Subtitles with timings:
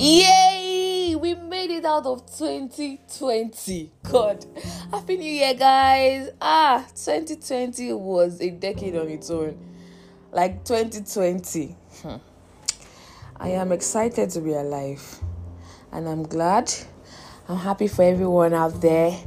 [0.00, 1.16] Yay!
[1.16, 3.90] We made it out of 2020.
[4.04, 4.46] God.
[4.92, 6.30] Happy New Year, guys.
[6.40, 9.58] Ah, 2020 was a decade on its own.
[10.30, 11.74] Like 2020.
[12.02, 12.14] Hmm.
[13.38, 15.18] I am excited to be alive.
[15.90, 16.72] And I'm glad.
[17.48, 19.18] I'm happy for everyone out there.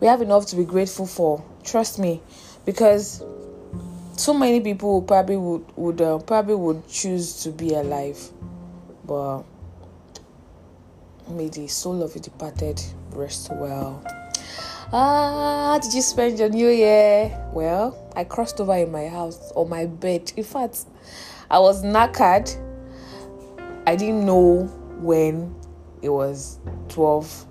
[0.00, 1.44] We have enough to be grateful for.
[1.62, 2.20] Trust me.
[2.64, 3.22] Because
[4.16, 8.18] so many people probably would would uh, probably would choose to be alive
[9.06, 9.44] but
[11.28, 12.80] May the soul of the departed
[13.10, 14.00] rest well.
[14.92, 17.36] Ah, how did you spend your new year?
[17.52, 20.32] Well, I crossed over in my house on my bed.
[20.36, 20.84] In fact,
[21.50, 22.56] I was knackered.
[23.88, 24.66] I didn't know
[25.00, 25.52] when
[26.00, 27.46] it was 12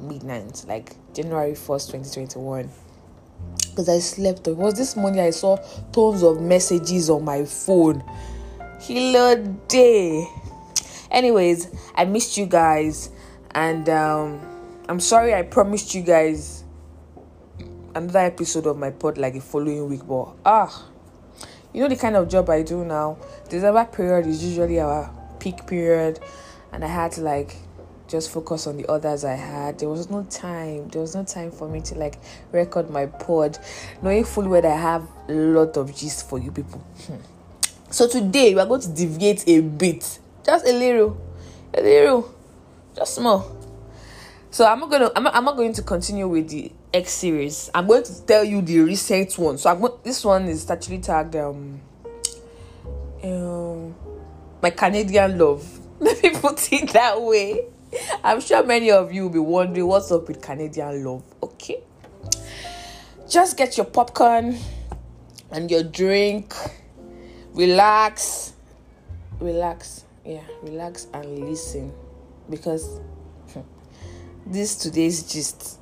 [0.00, 2.68] midnight, like January 1st, 2021.
[3.70, 4.48] Because I slept.
[4.48, 5.56] It was this morning I saw
[5.92, 8.02] tons of messages on my phone.
[8.80, 9.36] Hello
[9.68, 10.26] day.
[11.12, 13.10] Anyways, I missed you guys
[13.54, 14.40] and um,
[14.88, 16.64] I'm sorry I promised you guys
[17.94, 20.86] another episode of my pod like the following week, but ah,
[21.72, 23.18] you know the kind of job I do now.
[23.48, 26.20] December period is usually our peak period,
[26.72, 27.56] and I had to like
[28.08, 29.78] just focus on the others I had.
[29.78, 30.88] There was no time.
[30.88, 32.18] There was no time for me to like
[32.52, 33.58] record my pod,
[34.02, 36.80] knowing fully well I have a lot of gist for you people.
[37.06, 37.16] Hmm.
[37.90, 41.20] So today we are going to deviate a bit, just a little,
[41.74, 42.34] a little
[42.94, 43.56] just small.
[44.50, 47.70] So I'm gonna I'm I'm not going to continue with the X series.
[47.72, 49.58] I'm going to tell you the recent one.
[49.58, 51.80] So I'm this one is actually tagged um
[53.22, 53.94] um
[54.60, 55.78] my Canadian love.
[56.00, 57.64] Let me put it that way.
[58.24, 61.22] I'm sure many of you will be wondering what's up with Canadian love.
[61.42, 61.82] Okay.
[63.28, 64.58] Just get your popcorn
[65.52, 66.54] and your drink.
[67.52, 68.54] Relax.
[69.38, 70.04] Relax.
[70.24, 71.92] Yeah, relax and listen
[72.50, 73.00] because
[74.46, 75.78] this today's gist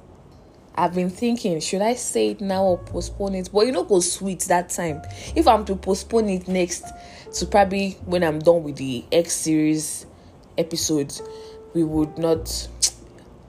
[0.78, 3.50] I've been thinking, should I say it now or postpone it?
[3.52, 5.02] But you know, go sweet that time.
[5.34, 6.84] If I'm to postpone it next
[7.34, 10.06] to probably when I'm done with the X series
[10.56, 11.20] episodes,
[11.74, 12.68] we would not.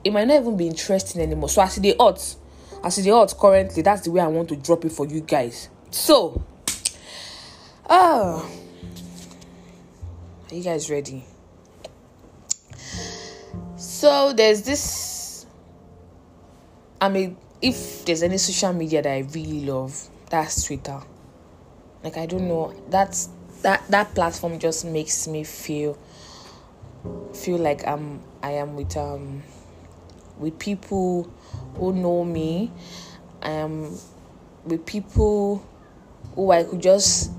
[0.02, 1.48] It might not even be interesting anymore.
[1.48, 2.36] So I see the odds,
[2.82, 5.20] I see the odds currently, that's the way I want to drop it for you
[5.20, 5.68] guys.
[5.92, 6.42] So,
[7.88, 8.50] oh,
[10.50, 11.24] are you guys ready?
[14.00, 15.44] So there's this.
[17.02, 21.02] I mean, if there's any social media that I really love, that's Twitter.
[22.02, 23.28] Like I don't know, that's
[23.60, 25.98] that that platform just makes me feel
[27.34, 29.42] feel like I'm I am with um
[30.38, 31.30] with people
[31.74, 32.72] who know me.
[33.42, 33.98] I am
[34.64, 35.62] with people
[36.36, 37.32] who I could just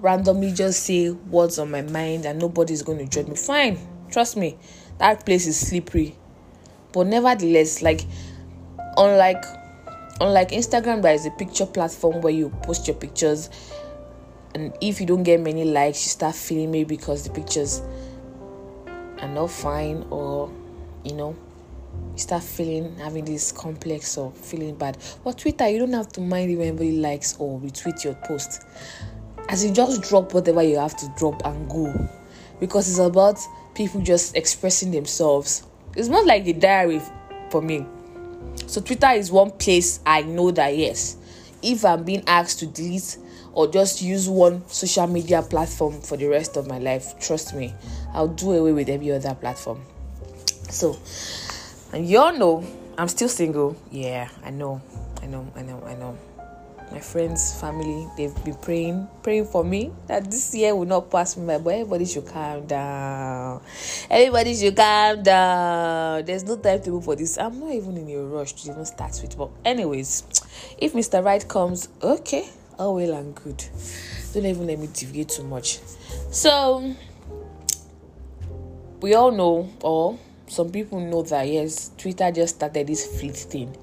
[0.00, 3.36] randomly just say what's on my mind and nobody's going to judge me.
[3.36, 3.78] Fine,
[4.10, 4.58] trust me
[4.98, 6.16] that place is slippery.
[6.92, 8.02] But nevertheless like
[8.96, 9.44] unlike
[10.20, 13.50] unlike instagram there is a picture platform where you post your pictures
[14.54, 17.82] and if you don't get many likes you start feeling maybe because the pictures
[19.20, 20.50] are not fine or
[21.04, 21.36] you know
[22.12, 24.96] you start feeling having this complex or feeling bad.
[25.24, 28.62] But twitter you don't have to mind if anybody likes or retweet your post.
[29.48, 32.08] As you just drop whatever you have to drop and go.
[32.58, 33.38] Because it's about
[33.76, 35.62] people just expressing themselves.
[35.94, 37.00] It's not like the diary
[37.50, 37.86] for me.
[38.66, 41.16] So Twitter is one place I know that yes,
[41.62, 43.18] if I'm being asked to delete
[43.52, 47.74] or just use one social media platform for the rest of my life, trust me,
[48.12, 49.82] I'll do away with every other platform.
[50.70, 50.98] So,
[51.92, 52.64] and you all know
[52.98, 53.76] I'm still single.
[53.90, 54.80] Yeah, I know,
[55.22, 56.18] I know, I know, I know
[56.92, 61.36] my friends, family, they've been praying, praying for me that this year will not pass
[61.36, 61.58] me by.
[61.58, 63.60] But everybody should calm down.
[64.08, 66.24] Everybody should calm down.
[66.24, 67.38] There's no timetable for this.
[67.38, 69.36] I'm not even in a rush to even start with.
[69.36, 70.24] But anyways,
[70.78, 71.24] if Mr.
[71.24, 72.48] Right comes, okay,
[72.78, 73.64] all well and good.
[74.32, 75.80] Don't even let me deviate too much.
[76.30, 76.94] So
[79.00, 83.76] we all know, or some people know that yes, Twitter just started this fleet thing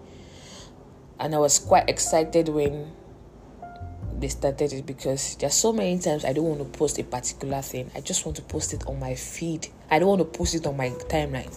[1.19, 2.91] and I was quite excited when
[4.19, 7.61] they started it because there's so many times I don't want to post a particular
[7.61, 7.91] thing.
[7.95, 9.67] I just want to post it on my feed.
[9.91, 11.53] I don't want to post it on my timeline.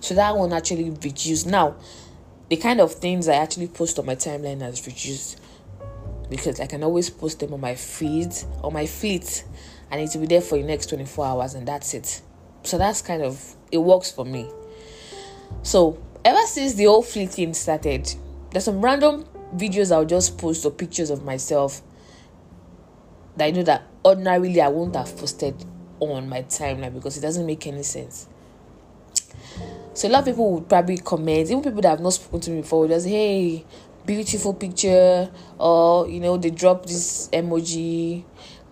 [0.00, 1.46] So that one actually reduced.
[1.46, 1.76] Now,
[2.48, 5.40] the kind of things I actually post on my timeline has reduced
[6.30, 9.26] because I can always post them on my feed, on my feed,
[9.90, 12.22] and it will be there for the next 24 hours, and that's it.
[12.62, 14.50] So that's kind of it works for me.
[15.62, 18.14] So ever since the whole fleet thing started,
[18.54, 19.24] there's some random
[19.56, 21.82] videos I'll just post or pictures of myself
[23.36, 25.56] that I know that ordinarily I won't have posted
[25.98, 28.28] on my timeline because it doesn't make any sense.
[29.92, 32.50] So a lot of people would probably comment, even people that have not spoken to
[32.52, 33.64] me before, just hey,
[34.06, 35.28] beautiful picture,
[35.58, 38.22] or you know, they drop this emoji,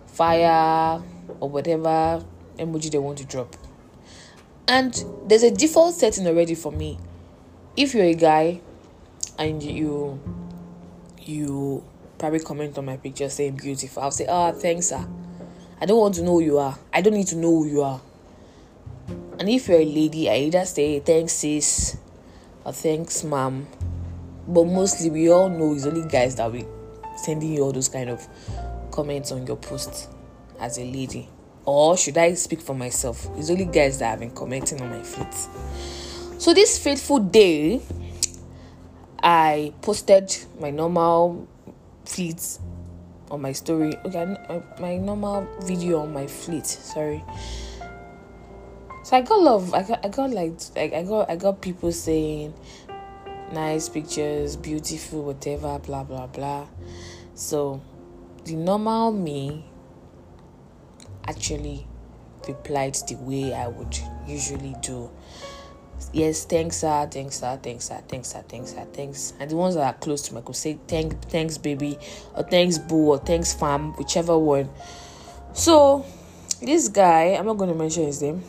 [0.07, 1.03] fire,
[1.41, 2.23] or whatever
[2.57, 3.53] emoji they want to drop.
[4.65, 6.97] And there's a default setting already for me.
[7.75, 8.61] If you're a guy
[9.37, 10.19] and you
[11.21, 11.83] you
[12.17, 15.07] probably comment on my picture saying beautiful, I'll say, Oh thanks sir.
[15.81, 16.77] I don't want to know who you are.
[16.93, 18.01] I don't need to know who you are.
[19.39, 21.97] And if you're a lady, I either say thanks sis
[22.63, 23.67] or thanks mom.
[24.47, 26.67] But mostly we all know it's only guys that will
[27.17, 28.27] sending you all those kind of
[28.91, 30.09] comments on your post
[30.59, 31.27] as a lady.
[31.65, 33.27] Or should I speak for myself?
[33.37, 35.47] It's only guys that have been commenting on my fleets.
[36.37, 37.81] So this fateful day,
[39.23, 41.47] I posted my normal
[42.03, 42.59] fleets
[43.31, 43.95] on my story.
[44.05, 46.65] Okay, uh, my normal video on my fleet.
[46.65, 47.23] Sorry.
[49.03, 49.73] So I got love.
[49.73, 52.53] I got, I got like, I got, I got people saying,
[53.53, 56.67] nice pictures, beautiful, whatever, blah blah blah.
[57.33, 57.81] So,
[58.43, 59.65] the normal me
[61.27, 61.87] actually
[62.47, 63.97] replied the way I would
[64.27, 65.09] usually do.
[66.13, 69.33] Yes, thanks, sir, thanks, sir, thanks, sir, thanks, sir, thanks, sir, thanks.
[69.39, 71.97] And the ones that are close to me could say thank, thanks, baby,
[72.35, 74.69] or thanks, boo, or thanks, fam, whichever one.
[75.53, 76.05] So,
[76.61, 78.43] this guy, I'm not going to mention his name,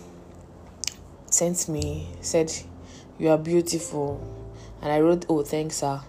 [1.31, 2.52] sent me, said,
[3.19, 4.20] You are beautiful.
[4.82, 6.02] And I wrote, Oh, thanks, sir.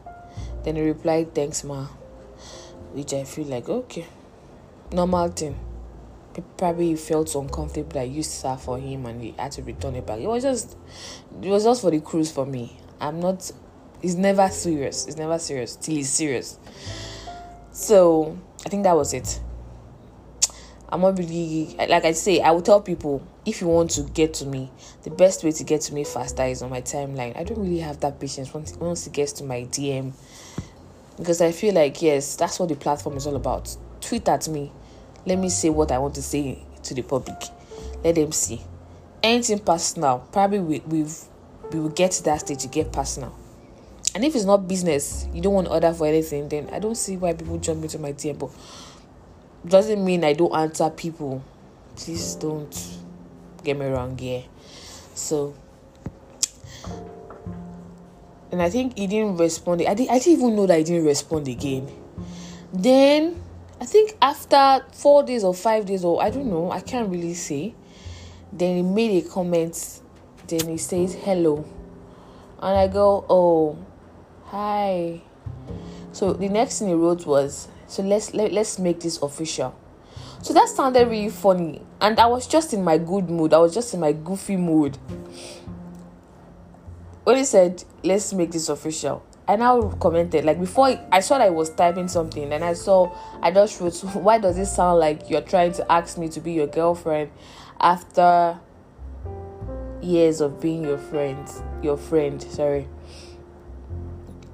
[0.65, 1.85] Then he replied, Thanks, ma.
[2.91, 4.07] Which I feel like, okay,
[4.91, 5.57] normal thing
[6.41, 10.19] probably felt uncomfortable that used stuff for him and he had to return it back.
[10.19, 10.77] It was just
[11.41, 12.77] it was just for the cruise for me.
[12.99, 13.51] I'm not
[14.01, 15.07] it's never serious.
[15.07, 16.59] It's never serious till it's serious.
[17.71, 19.39] So I think that was it.
[20.89, 24.33] I'm not really like I say, I will tell people if you want to get
[24.35, 24.71] to me,
[25.03, 27.37] the best way to get to me faster is on my timeline.
[27.37, 30.13] I don't really have that patience once once it gets to my DM.
[31.17, 33.75] Because I feel like yes, that's what the platform is all about.
[34.01, 34.71] Tweet at me
[35.25, 37.41] let me say what I want to say to the public.
[38.03, 38.61] Let them see.
[39.23, 41.17] Anything personal, probably we, we've
[41.71, 43.35] we will get to that stage to get personal.
[44.13, 47.17] And if it's not business, you don't want order for anything, then I don't see
[47.17, 48.37] why people jump into my DM.
[48.37, 48.51] But
[49.67, 51.43] doesn't mean I don't answer people.
[51.95, 52.97] Please don't
[53.63, 54.43] get me wrong here.
[55.15, 55.55] So
[58.51, 59.81] and I think he didn't respond.
[59.81, 61.91] I didn't I didn't even know that he didn't respond again.
[62.71, 63.41] Then
[63.79, 67.33] I think after four days or five days, or I don't know, I can't really
[67.33, 67.75] say.
[68.53, 70.01] Then he made a comment.
[70.47, 71.65] Then he says hello,
[72.59, 73.77] and I go, oh,
[74.45, 75.23] hi.
[76.11, 79.75] So the next thing he wrote was, so let's let, let's make this official.
[80.43, 83.55] So that sounded really funny, and I was just in my good mood.
[83.55, 84.99] I was just in my goofy mood.
[87.23, 91.47] When he said, let's make this official, I now commented like before I saw that
[91.47, 95.29] I was typing something and I saw I just wrote why does it sound like
[95.29, 97.31] you're trying to ask me to be your girlfriend
[97.79, 98.59] after
[100.01, 101.47] years of being your friend
[101.83, 102.87] your friend sorry?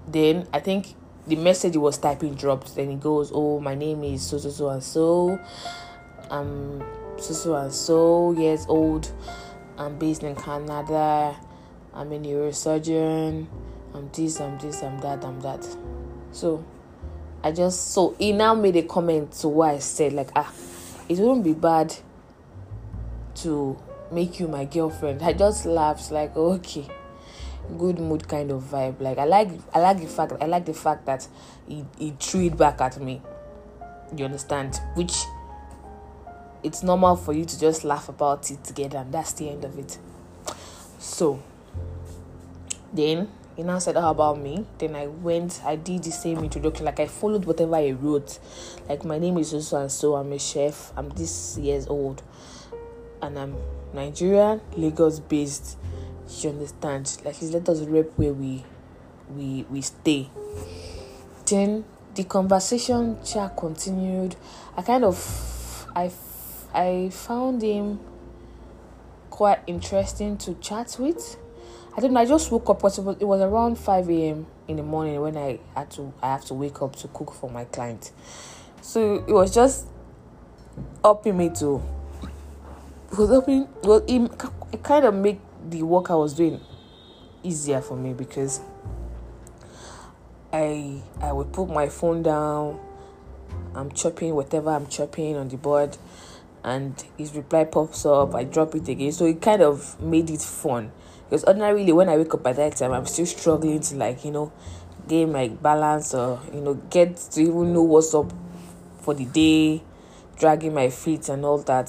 [0.07, 0.95] Then I think
[1.25, 4.49] the message he was typing dropped then he goes oh my name is so so
[4.49, 5.39] so and so
[6.29, 6.83] I'm
[7.17, 9.09] so so and so years old
[9.77, 11.37] I'm based in Canada
[11.93, 13.47] I'm a neurosurgeon
[13.93, 15.67] I'm this, I'm this, I'm that, I'm that.
[16.31, 16.63] So
[17.43, 20.51] I just so he now made a comment to what I said, like ah,
[21.09, 21.95] it wouldn't be bad
[23.35, 23.77] to
[24.11, 25.21] make you my girlfriend.
[25.21, 26.87] I just laughed like okay,
[27.77, 29.01] good mood kind of vibe.
[29.01, 31.27] Like I like I like the fact I like the fact that
[31.67, 33.21] he, he threw it back at me.
[34.15, 34.79] You understand?
[34.95, 35.13] Which
[36.63, 39.77] it's normal for you to just laugh about it together and that's the end of
[39.79, 39.97] it.
[40.99, 41.41] So
[42.93, 44.65] then he now said, How about me?
[44.77, 46.85] Then I went, I did the same introduction.
[46.85, 48.39] Like I followed whatever he wrote.
[48.87, 52.21] Like my name is so and so, I'm a chef, I'm this years old,
[53.21, 53.55] and I'm
[53.93, 55.77] Nigerian, Lagos based.
[56.39, 57.17] You understand?
[57.25, 58.63] Like he let us rep where we
[59.35, 60.29] we we stay.
[61.45, 61.83] Then
[62.15, 64.37] the conversation chat continued.
[64.77, 66.11] I kind of I
[66.73, 67.99] I found him
[69.29, 71.37] quite interesting to chat with
[71.97, 72.19] I know.
[72.21, 74.47] I just woke up because it was, it was around five a.m.
[74.67, 77.49] in the morning when I had to I have to wake up to cook for
[77.49, 78.11] my client.
[78.81, 79.87] So it was just
[81.03, 81.83] helping me to.
[83.11, 83.67] It was helping.
[83.83, 84.31] Well, it,
[84.71, 86.61] it kind of made the work I was doing
[87.43, 88.61] easier for me because
[90.53, 92.79] I I would put my phone down.
[93.75, 95.97] I'm chopping whatever I'm chopping on the board,
[96.63, 98.33] and his reply pops up.
[98.33, 100.93] I drop it again, so it kind of made it fun
[101.31, 104.31] Because ordinarily, when I wake up by that time, I'm still struggling to like you
[104.31, 104.51] know
[105.07, 108.33] gain my balance or you know get to even know what's up
[108.99, 109.81] for the day,
[110.37, 111.87] dragging my feet and all that.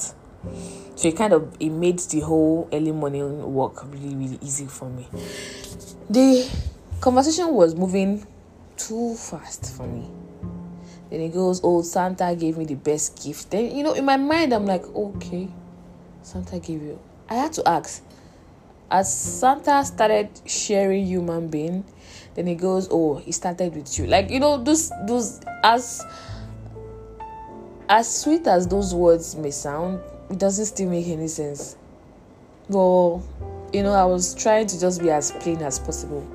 [0.95, 4.89] So it kind of it made the whole early morning work really really easy for
[4.89, 5.09] me.
[6.09, 6.49] The
[7.01, 8.25] conversation was moving
[8.77, 10.09] too fast for me.
[11.11, 13.51] Then he goes, Oh, Santa gave me the best gift.
[13.51, 15.49] Then, you know, in my mind, I'm like, Okay,
[16.23, 17.01] Santa gave you.
[17.29, 18.05] I had to ask.
[18.93, 21.83] As Santa started sharing human being,
[22.35, 24.07] then he goes, Oh, he started with you.
[24.07, 26.05] Like, you know, those, those, as,
[27.89, 31.77] as sweet as those words may sound, it doesn't still make any sense.
[32.69, 33.27] Well,
[33.73, 36.27] you know, I was trying to just be as plain as possible.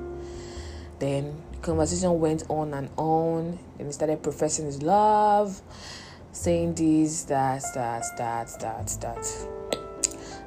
[0.98, 5.60] Then conversation went on and on and he started professing his love
[6.32, 9.57] saying this that that that that that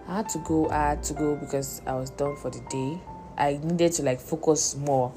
[0.08, 3.00] i had to go i had to go because i was done for the day.
[3.38, 5.12] I needed to like focus more.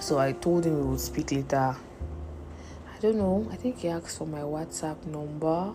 [0.00, 1.76] So i told him we would speak later.
[1.76, 3.46] I don't know.
[3.52, 5.72] I think he asked for my whatsapp number.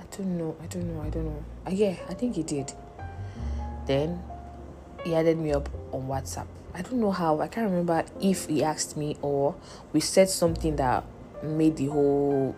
[0.00, 0.56] I don't know.
[0.60, 1.02] I don't know.
[1.02, 1.44] I don't know.
[1.66, 2.72] Uh, yeah i think he did.
[3.86, 4.22] Then
[5.04, 6.46] he added me up on whatsapp.
[6.74, 9.54] I don't know how, I can't remember if he asked me or
[9.92, 11.04] we said something that
[11.42, 12.56] made the whole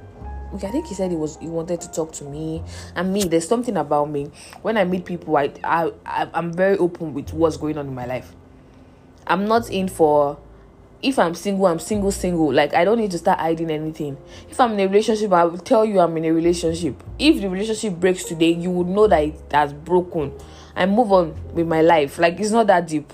[0.63, 2.63] I think he said he was he wanted to talk to me
[2.95, 3.25] and me.
[3.25, 4.31] There's something about me
[4.63, 5.37] when I meet people.
[5.37, 8.33] I I I'm very open with what's going on in my life.
[9.27, 10.39] I'm not in for
[11.03, 12.53] if I'm single, I'm single, single.
[12.53, 14.17] Like I don't need to start hiding anything.
[14.49, 17.03] If I'm in a relationship, I will tell you I'm in a relationship.
[17.19, 20.33] If the relationship breaks today, you would know that it has broken.
[20.77, 22.19] I move on with my life.
[22.19, 23.13] Like it's not that deep.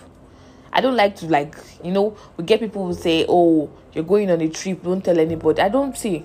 [0.73, 4.31] I don't like to like you know we get people who say oh you're going
[4.31, 6.25] on a trip don't tell anybody I don't see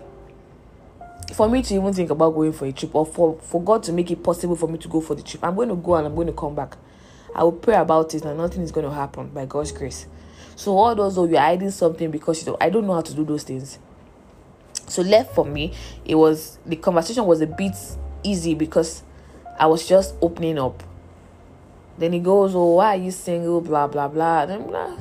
[1.33, 3.93] for me to even think about going for a trip or for for God to
[3.93, 6.07] make it possible for me to go for the trip I'm going to go and
[6.07, 6.77] I'm going to come back
[7.33, 10.07] I will pray about it and nothing is going to happen by God's grace
[10.55, 13.25] so all those though you're hiding something because you I don't know how to do
[13.25, 13.79] those things
[14.87, 15.73] so left for me
[16.05, 17.75] it was the conversation was a bit
[18.23, 19.03] easy because
[19.59, 20.83] I was just opening up
[21.97, 23.61] then he goes, Oh, why are you single?
[23.61, 24.45] Blah, blah, blah.
[24.45, 24.97] Then blah.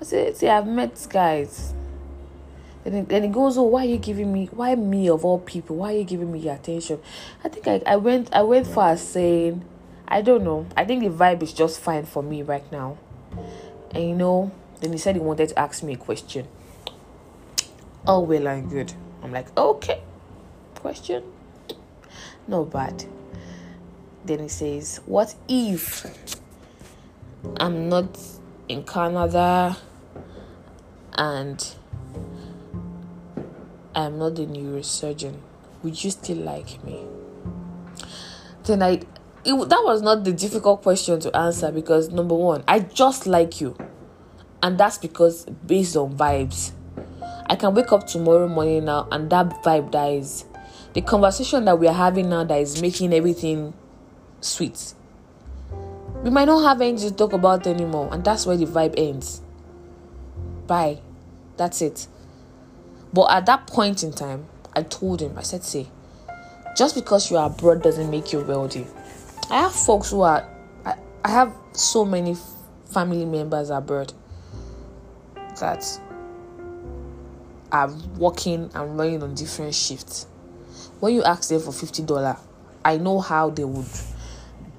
[0.00, 1.74] I say, See, I've met guys.
[2.84, 5.76] He, then he goes, Oh, why are you giving me, why me of all people?
[5.76, 7.00] Why are you giving me your attention?
[7.42, 9.64] I think I, I went I went far saying,
[10.06, 10.66] I don't know.
[10.76, 12.98] I think the vibe is just fine for me right now.
[13.92, 16.46] And you know, then he said he wanted to ask me a question.
[18.06, 18.92] Oh, well and good.
[19.22, 20.02] I'm like, okay.
[20.74, 21.24] Question?
[22.46, 23.04] No bad.
[24.26, 26.06] Then he says, What if
[27.56, 28.18] I'm not
[28.68, 29.78] in Canada
[31.16, 31.74] and
[33.94, 35.34] I'm not a neurosurgeon?
[35.82, 37.04] Would you still like me?
[38.64, 39.02] Then I
[39.44, 43.60] it, that was not the difficult question to answer because number one, I just like
[43.60, 43.76] you,
[44.62, 46.72] and that's because based on vibes.
[47.46, 50.46] I can wake up tomorrow morning now and that vibe dies.
[50.94, 53.74] The conversation that we are having now that is making everything
[54.40, 54.94] sweet.
[56.22, 59.42] We might not have anything to talk about anymore, and that's where the vibe ends.
[60.66, 61.00] Bye.
[61.56, 62.06] That's it.
[63.14, 65.86] But at that point in time, I told him, I said, say,
[66.76, 68.86] just because you are abroad doesn't make you wealthy.
[69.50, 70.44] I have folks who are,
[70.84, 72.36] I, I have so many
[72.86, 74.12] family members abroad
[75.60, 75.86] that
[77.70, 80.26] are working and running on different shifts.
[80.98, 82.36] When you ask them for $50,
[82.84, 83.86] I know how they would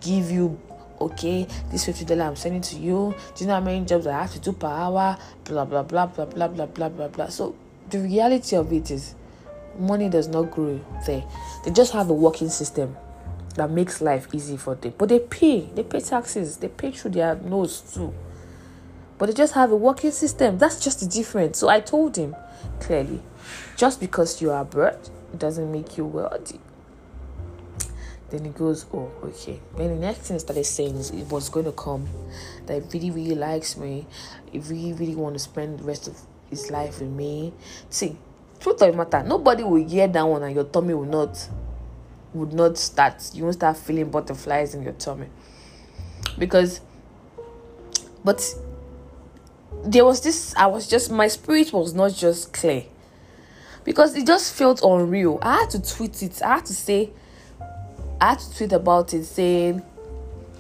[0.01, 0.60] give you
[1.01, 4.13] okay this fifty dollar i'm sending to you do you know how many jobs i
[4.13, 7.54] have to do per hour blah blah blah blah blah blah blah blah blah so
[7.89, 9.15] the reality of it is
[9.77, 11.24] money does not grow there
[11.63, 12.96] they just have a working system
[13.56, 17.12] that makes life easy for them but they pay they pay taxes they pay through
[17.12, 18.13] their nose too
[19.18, 22.36] but they just have a working system that's just the difference so i told him
[22.80, 23.22] clearly
[23.75, 24.98] just because you are abroad
[25.34, 26.60] it doesn't make you wealthy
[28.30, 29.60] then he goes, Oh, okay.
[29.77, 32.08] Then the next thing started saying is it was going to come.
[32.65, 34.08] That he really, really likes me.
[34.51, 37.54] He really, really want to spend the rest of his life with me.
[37.90, 38.18] See,
[38.60, 41.50] truth of the matter, nobody will hear that one and your tummy will not
[42.34, 43.32] would not start.
[43.34, 45.28] You won't start feeling butterflies in your tummy.
[46.38, 46.82] Because
[48.24, 48.44] but
[49.84, 52.86] there was this I was just my spirit was not just clear.
[53.84, 55.38] Because it just felt unreal.
[55.42, 56.42] I had to tweet it.
[56.42, 57.12] I had to say
[58.20, 59.84] I had to tweet about it saying,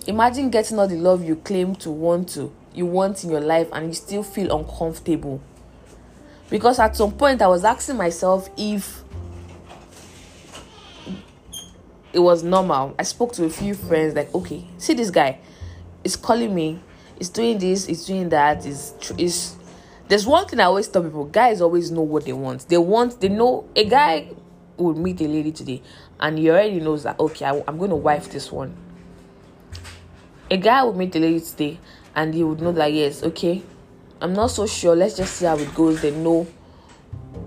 [0.07, 3.69] Imagine getting all the love you claim to want to you want in your life
[3.71, 5.41] and you still feel uncomfortable.
[6.49, 9.03] Because at some point I was asking myself if
[12.13, 12.95] it was normal.
[12.97, 15.39] I spoke to a few friends like, okay, see this guy.
[16.03, 16.79] is calling me,
[17.19, 19.55] is doing this, is doing that, is is
[20.07, 22.69] there's one thing I always tell people guys always know what they want.
[22.69, 24.29] They want, they know a guy
[24.77, 25.81] would meet a lady today
[26.19, 28.75] and he already knows that, okay, I, am going to wife this one.
[30.51, 31.79] A guy would meet a lady today
[32.15, 33.63] and he would know that, yes, okay,
[34.21, 34.95] I'm not so sure.
[34.95, 36.01] Let's just see how it goes.
[36.01, 36.43] They know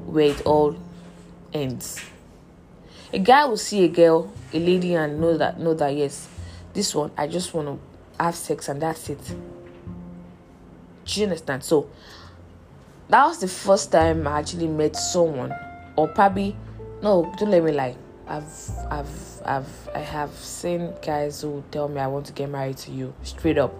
[0.06, 0.76] where it all
[1.52, 2.00] ends.
[3.12, 6.28] A guy will see a girl, a lady, and know that, know that, yes,
[6.74, 9.20] this one, I just want to have sex and that's it.
[11.06, 11.64] Do you understand?
[11.64, 11.88] So,
[13.08, 15.54] that was the first time I actually met someone,
[15.96, 16.54] or probably
[17.02, 17.96] no, don't let me lie.
[18.26, 22.76] I've I've I've I have seen guys who tell me I want to get married
[22.78, 23.72] to you straight up,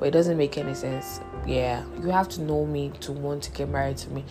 [0.00, 1.20] but it doesn't make any sense.
[1.46, 4.24] Yeah, you have to know me to want to get married to me.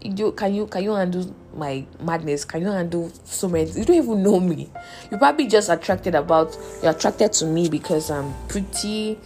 [0.00, 2.44] You can you can you handle my madness?
[2.44, 3.70] Can you handle so many?
[3.70, 4.70] You don't even know me.
[5.10, 9.18] You're probably just attracted about you're attracted to me because I'm pretty,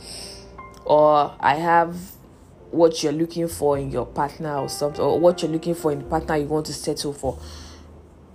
[0.84, 1.96] or I have
[2.70, 6.00] what you're looking for in your partner or something or what you're looking for in
[6.00, 7.38] the partner you want to settle for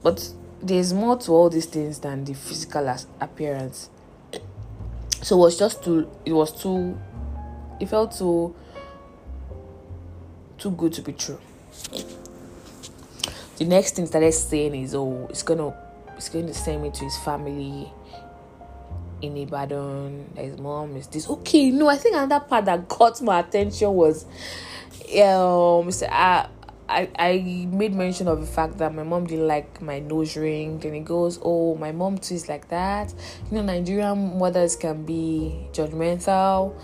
[0.02, 0.32] but
[0.62, 3.90] there's more to all these things than the physical appearance
[5.22, 6.98] so it was just too it was too
[7.80, 8.56] it felt too
[10.62, 11.40] too good to be true
[13.58, 15.74] the next thing started saying is oh it's gonna
[16.22, 17.92] it's going to send me to his family
[19.24, 20.30] in Ibadan.
[20.36, 21.28] His mom is this.
[21.28, 26.48] Okay, no, I think another part that caught my attention was, um, I,
[26.88, 30.80] I, I made mention of the fact that my mom didn't like my nose ring.
[30.84, 33.12] and he goes, oh, my mom too is like that.
[33.50, 36.76] You know, Nigerian mothers can be judgmental,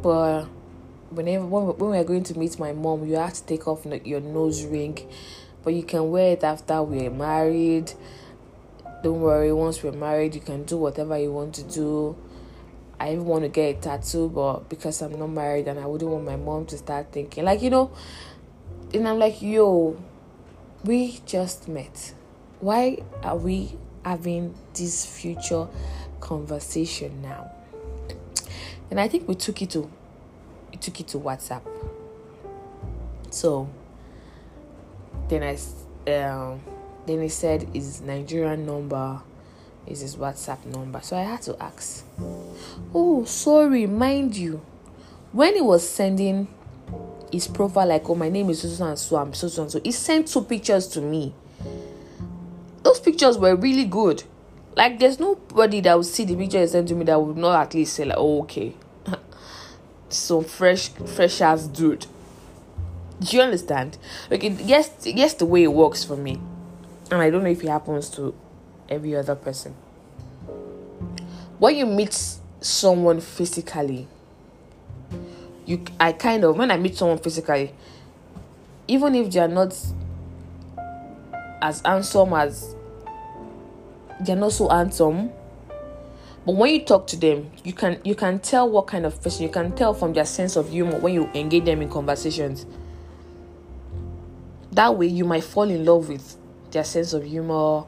[0.00, 0.46] but
[1.14, 4.20] whenever when, when we're going to meet my mom, you have to take off your
[4.20, 4.98] nose ring,
[5.62, 7.92] but you can wear it after we're married
[9.02, 12.16] don't worry, once we're married, you can do whatever you want to do.
[13.00, 16.08] I even want to get a tattoo, but because I'm not married and I wouldn't
[16.08, 17.90] want my mom to start thinking, like, you know,
[18.94, 20.00] and I'm like, yo,
[20.84, 22.14] we just met.
[22.60, 25.66] Why are we having this future
[26.20, 27.50] conversation now?
[28.88, 29.88] And I think we took it to, we
[30.82, 31.62] took it to WhatsApp.
[33.30, 33.68] So
[35.28, 36.60] then I, um,
[37.06, 39.20] then he said his Nigerian number
[39.86, 41.00] is his WhatsApp number.
[41.02, 42.04] So I had to ask.
[42.94, 44.60] Oh, sorry, mind you,
[45.32, 46.48] when he was sending
[47.30, 49.92] his profile, like, oh, my name is Susan and so I'm so and so, he
[49.92, 51.34] sent two pictures to me.
[52.82, 54.24] Those pictures were really good.
[54.74, 57.66] Like, there's nobody that would see the picture he sent to me that would not
[57.66, 58.74] at least say, like, oh, okay.
[60.12, 62.06] Some fresh, fresh ass dude.
[63.20, 63.98] Do you understand?
[64.30, 66.40] Okay, yes, yes, the way it works for me
[67.12, 68.34] and I don't know if it happens to
[68.88, 69.74] every other person.
[71.58, 72.18] When you meet
[72.60, 74.08] someone physically,
[75.66, 77.74] you I kind of when I meet someone physically,
[78.88, 79.76] even if they are not
[81.60, 82.74] as handsome as
[84.20, 85.30] they're not so handsome,
[86.44, 89.44] but when you talk to them, you can you can tell what kind of person
[89.44, 92.66] you can tell from their sense of humor when you engage them in conversations.
[94.72, 96.36] That way, you might fall in love with
[96.70, 97.84] their sense of humor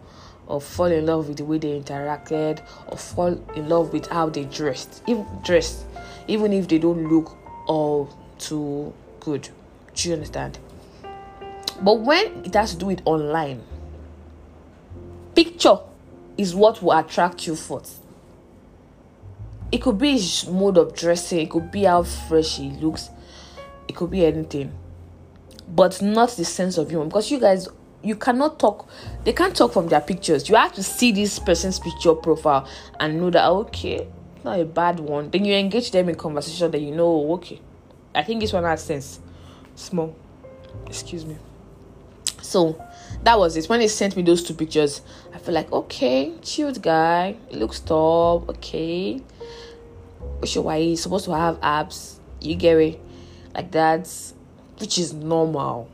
[0.47, 4.29] or fall in love with the way they interacted or fall in love with how
[4.29, 5.03] they dressed.
[5.07, 5.87] Even dressed
[6.29, 7.37] even if they don't look
[7.67, 9.49] all too good.
[9.95, 10.59] Do you understand?
[11.81, 13.63] But when it has to do with online
[15.35, 15.79] picture
[16.39, 18.04] is what will attract you first
[19.75, 23.11] it could be his mode of dressing it could be how fresh he looks
[23.89, 24.73] it could be anything.
[25.69, 27.67] But not the sense of humor because you guys
[28.01, 28.89] you cannot talk
[29.25, 30.49] they can't talk from their pictures.
[30.49, 32.69] You have to see this person's picture profile
[33.01, 34.07] and know that oh, okay
[34.45, 35.31] not a bad one.
[35.31, 37.61] Then you engage them in conversation that you know oh, okay.
[38.15, 39.19] I think this one has sense.
[39.75, 40.15] Small.
[40.87, 41.37] Excuse me.
[42.43, 42.81] So
[43.25, 43.69] that was it.
[43.69, 45.01] When they sent me those two pictures
[45.35, 49.21] i feel like okay chilled guy he looks tall okay
[50.63, 53.01] why he's supposed to have abs you get it
[53.55, 54.09] like that
[54.79, 55.89] which is normal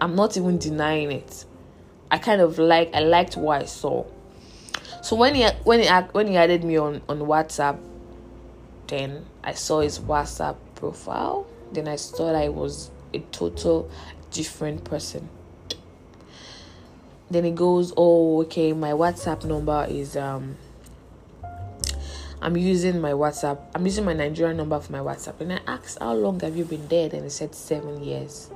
[0.00, 1.44] I'm not even denying it.
[2.10, 4.04] I kind of like I liked what I saw.
[5.02, 7.78] So when he when he when he added me on on WhatsApp,
[8.88, 11.46] then I saw his WhatsApp profile.
[11.72, 13.90] Then I thought I was a total
[14.30, 15.28] different person.
[17.30, 20.56] Then he goes, "Oh, okay, my WhatsApp number is um."
[22.42, 23.58] I'm using my WhatsApp.
[23.74, 25.40] I'm using my Nigerian number for my WhatsApp.
[25.40, 27.12] And I asked, How long have you been dead?
[27.12, 28.50] And he said, Seven years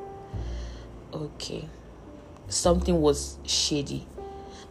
[1.14, 1.68] okay,
[2.48, 4.06] something was shady.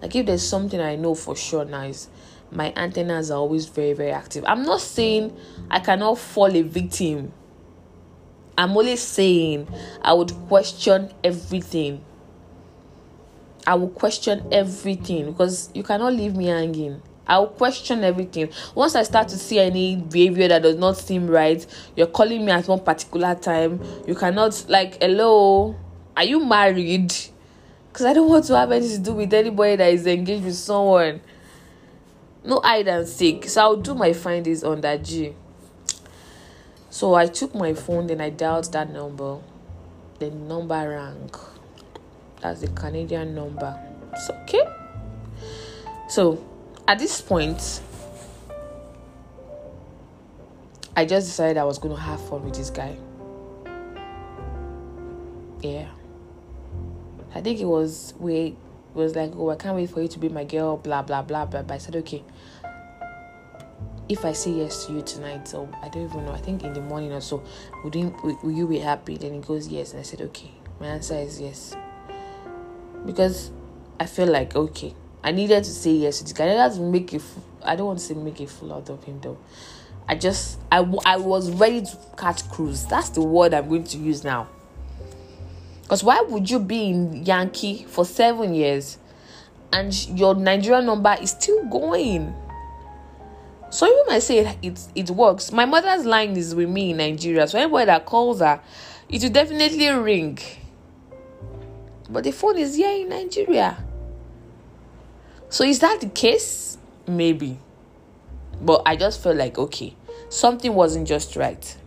[0.02, 2.10] Like if there's something I know for sure now is
[2.52, 4.44] my antennas are always very, very active.
[4.46, 5.36] I'm not saying
[5.72, 7.32] I cannot fall a victim.
[8.58, 9.68] I'm only saying
[10.02, 12.04] I would question everything.
[13.66, 17.02] I will question everything because you cannot leave me hanging.
[17.28, 18.50] I'll question everything.
[18.76, 22.52] Once I start to see any behavior that does not seem right, you're calling me
[22.52, 23.82] at one particular time.
[24.06, 25.76] You cannot, like, hello,
[26.18, 27.14] are you married?
[27.88, 30.56] Because I don't want to have anything to do with anybody that is engaged with
[30.56, 31.22] someone.
[32.44, 33.48] No hide and seek.
[33.48, 35.34] So I'll do my findings on that G.
[36.90, 39.40] So I took my phone, then I dialed that number.
[40.20, 41.32] The number rang.
[42.42, 43.80] That's the Canadian number.
[44.12, 44.68] It's okay.
[46.10, 46.44] So
[46.88, 47.82] at this point,
[50.96, 52.96] I just decided I was going to have fun with this guy.
[55.62, 55.88] Yeah.
[57.34, 58.56] I think it was we
[58.94, 61.46] was like, oh, I can't wait for you to be my girl, blah blah blah
[61.46, 61.64] blah.
[61.64, 62.24] But I said, okay.
[64.10, 66.34] If I say yes to you tonight, so I don't even know.
[66.34, 67.42] I think in the morning or so,
[67.84, 69.16] would you, you be happy?
[69.16, 70.52] Then he goes yes, and I said, okay.
[70.80, 71.76] My answer is yes,
[73.06, 73.52] because
[74.00, 74.94] I feel like okay
[75.24, 76.46] I needed to say yes to guy.
[76.50, 77.22] I needed to make.
[77.64, 79.38] I don't want to say make a fool out of him though.
[80.08, 82.86] I just I, I was ready to catch cruise.
[82.86, 84.50] That's the word I'm going to use now.
[85.84, 88.98] Because why would you be in Yankee for seven years
[89.72, 92.34] and your Nigerian number is still going?
[93.70, 95.52] So you might say it, it, it works.
[95.52, 98.62] My mother's line is with me in Nigeria, so anybody that calls her,
[99.10, 100.38] it will definitely ring.
[102.10, 103.78] But the phone is here in Nigeria.
[105.54, 106.80] So is that the case?
[107.06, 107.60] Maybe.
[108.60, 109.96] But I just felt like okay,
[110.28, 111.78] something wasn't just right.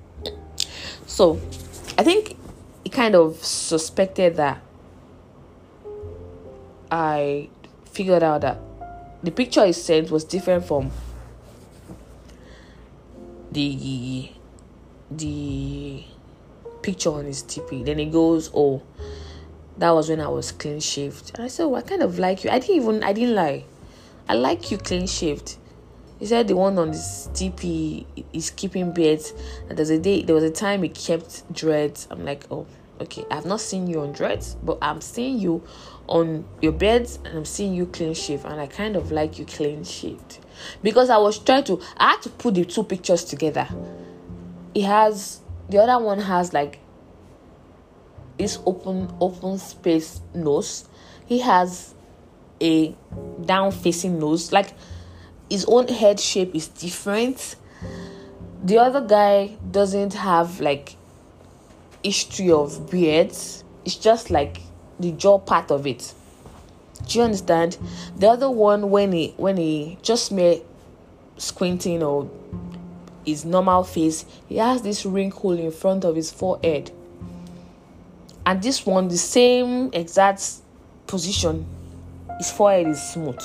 [1.08, 1.40] So
[1.98, 2.36] I think
[2.84, 4.62] he kind of suspected that
[6.92, 7.48] I
[7.90, 8.60] figured out that
[9.24, 10.92] the picture he sent was different from
[13.50, 14.30] the
[15.10, 16.04] the
[16.82, 17.84] picture on his DP.
[17.84, 18.80] Then he goes, Oh,
[19.78, 21.32] that was when I was clean shaved.
[21.34, 22.50] And I said, well, I kind of like you.
[22.50, 23.64] I didn't even, I didn't lie.
[24.28, 25.56] I like you clean shaved.
[26.18, 29.34] He said the one on this DP is keeping beards.
[29.68, 32.08] And there's a day, there was a time he kept dreads.
[32.10, 32.66] I'm like, oh,
[33.00, 33.24] okay.
[33.30, 35.62] I've not seen you on dreads, but I'm seeing you
[36.08, 38.46] on your beds and I'm seeing you clean shaved.
[38.46, 40.38] And I kind of like you clean shaved.
[40.82, 43.68] Because I was trying to, I had to put the two pictures together.
[44.72, 46.78] He has, the other one has like
[48.38, 50.88] this open open space nose.
[51.26, 51.94] He has
[52.60, 52.94] a
[53.44, 54.52] down facing nose.
[54.52, 54.72] Like
[55.50, 57.56] his own head shape is different.
[58.62, 60.96] The other guy doesn't have like
[62.02, 63.64] history of beards.
[63.84, 64.60] It's just like
[64.98, 66.14] the jaw part of it.
[67.06, 67.78] Do you understand?
[68.16, 70.62] The other one when he when he just made
[71.36, 72.30] squinting or
[73.24, 76.90] his normal face he has this wrinkle in front of his forehead
[78.46, 80.42] and this one the same exact
[81.08, 81.66] position
[82.38, 83.42] his forehead is smooth.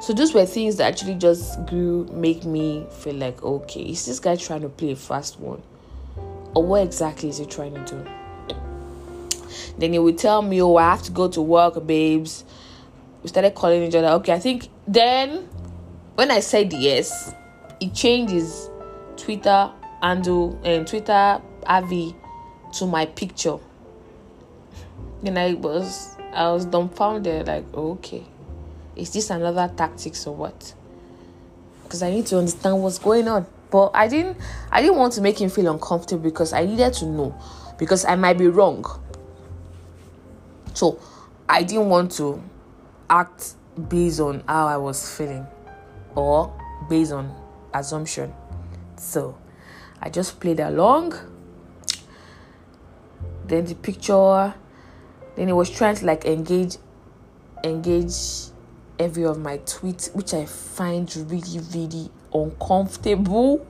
[0.00, 4.18] So those were things that actually just grew make me feel like okay is this
[4.20, 5.62] guy trying to play a fast one?
[6.54, 8.04] Or what exactly is he trying to do?
[9.78, 12.44] Then he would tell me oh i have to go to work babes.
[13.22, 14.08] We started calling each other.
[14.08, 15.48] Okay i think then
[16.14, 17.34] when i said yes
[17.80, 18.70] he changed his
[19.16, 19.70] twitter
[20.02, 22.14] handle and twitter avi
[22.72, 23.58] to my picture
[25.28, 28.24] I was I was dumbfounded, like, okay,
[28.96, 30.74] is this another tactics or what?
[31.82, 33.46] Because I need to understand what's going on.
[33.70, 34.36] But I didn't
[34.70, 37.34] I didn't want to make him feel uncomfortable because I needed to know
[37.78, 38.84] because I might be wrong.
[40.74, 40.98] So
[41.48, 42.42] I didn't want to
[43.08, 43.54] act
[43.88, 45.46] based on how I was feeling
[46.14, 46.52] or
[46.88, 47.34] based on
[47.72, 48.32] assumption.
[48.96, 49.36] So
[50.00, 51.14] I just played along.
[53.46, 54.54] Then the picture
[55.36, 56.76] then he was trying to like engage
[57.64, 58.14] engage
[58.98, 63.66] every of my tweets, which I find really, really uncomfortable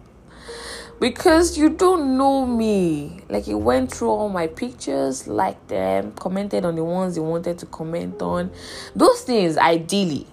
[1.01, 3.21] because you don't know me.
[3.29, 7.59] Like he went through all my pictures, liked them, commented on the ones he wanted
[7.59, 8.51] to comment on.
[8.95, 10.27] Those things ideally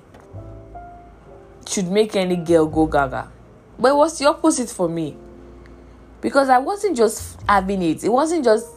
[1.67, 3.31] should make any girl go gaga.
[3.79, 5.15] But it was the opposite for me.
[6.19, 8.03] Because I wasn't just having it.
[8.03, 8.67] It wasn't just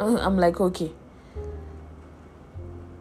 [0.00, 0.90] I'm like, okay,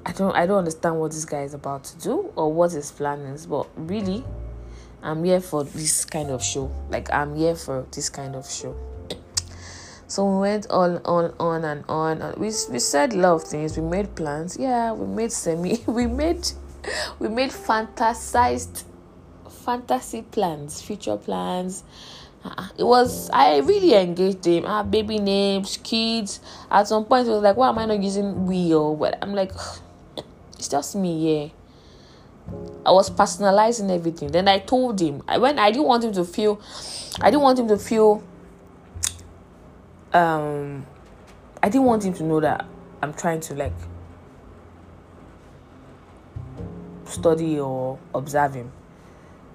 [0.06, 2.92] I don't I don't understand what this guy is about to do or what his
[2.92, 4.24] plan is, but really
[5.02, 6.72] I'm here for this kind of show.
[6.89, 8.76] Like I'm here for this kind of show.
[10.08, 12.34] So we went on on on and on.
[12.38, 13.78] We we said a lot of things.
[13.78, 14.58] We made plans.
[14.60, 15.84] Yeah, we made semi.
[15.88, 16.48] We made
[17.20, 18.84] we made fantasized
[19.50, 21.84] fantasy plans, future plans.
[22.44, 24.66] Uh, it was I really engaged him.
[24.68, 26.42] Ah, baby names, kids.
[26.70, 29.18] At some point, it was like, why am I not using we or what?
[29.22, 29.52] I'm like,
[30.63, 31.49] it's just me, yeah.
[32.86, 34.32] I was personalizing everything.
[34.32, 36.62] Then I told him I when I didn't want him to feel,
[37.19, 38.23] I didn't want him to feel.
[40.13, 40.86] Um,
[41.62, 42.65] I didn't want him to know that
[43.02, 43.73] I'm trying to like
[47.06, 48.71] study or observe him.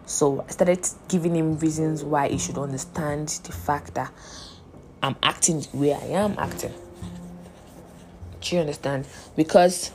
[0.04, 4.12] So I started giving him reasons why he should understand the fact that
[5.02, 6.74] I'm acting where I am acting.
[8.40, 9.06] Do you understand?
[9.36, 9.90] Because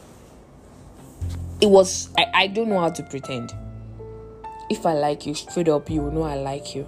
[1.63, 3.53] it was I, I don't know how to pretend.
[4.69, 6.85] If I like you straight up, you know I like you.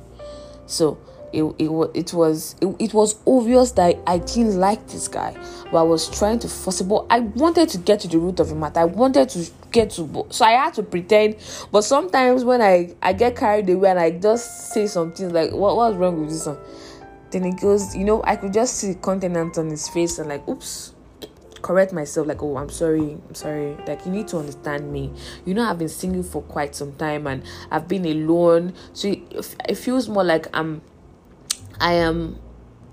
[0.65, 0.97] So
[1.31, 5.33] it, it, it was it, it was obvious that I didn't like this guy,
[5.71, 7.07] but I was trying to force forcible.
[7.09, 8.81] I wanted to get to the root of the matter.
[8.81, 11.37] I wanted to get to so I had to pretend.
[11.71, 15.77] But sometimes when I I get carried away and I just say something like, "What
[15.77, 16.57] what's wrong with this one?"
[17.31, 20.45] Then it goes, you know, I could just see content on his face and like,
[20.49, 20.94] "Oops."
[21.61, 25.11] Correct myself like oh i'm sorry i'm sorry like you need to understand me
[25.45, 29.55] you know i've been single for quite some time and i've been alone so it,
[29.67, 30.81] it feels more like i'm
[31.79, 32.39] I am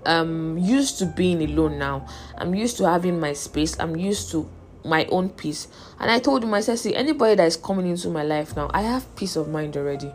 [0.05, 2.07] um used to being alone now.
[2.37, 3.79] I'm used to having my space.
[3.79, 4.49] I'm used to
[4.83, 5.67] my own peace.
[5.99, 9.15] And I told said, see, anybody that is coming into my life now, I have
[9.15, 10.11] peace of mind already.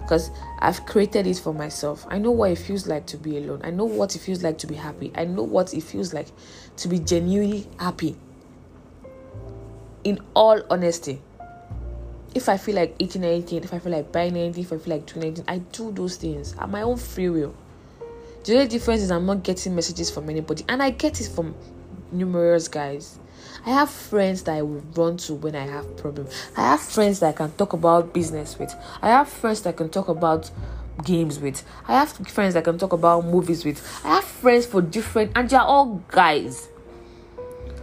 [0.00, 2.06] Because I've created it for myself.
[2.08, 3.60] I know what it feels like to be alone.
[3.64, 5.12] I know what it feels like to be happy.
[5.16, 6.28] I know what it feels like
[6.78, 8.16] to be genuinely happy.
[10.04, 11.20] In all honesty.
[12.34, 14.96] If I feel like eating anything, if I feel like buying anything, if I feel
[14.96, 17.54] like doing anything, I do those things at my own free will.
[18.44, 21.54] The only difference is I'm not getting messages from anybody, and I get it from
[22.12, 23.18] numerous guys.
[23.66, 26.32] I have friends that I will run to when I have problems.
[26.56, 28.74] I have friends that I can talk about business with.
[29.02, 30.50] I have friends that I can talk about
[31.04, 31.64] games with.
[31.86, 33.82] I have friends I can talk about movies with.
[34.04, 36.68] I have friends for different, and they're all guys.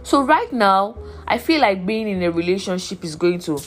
[0.02, 3.58] So right now, I feel like being in a relationship is going to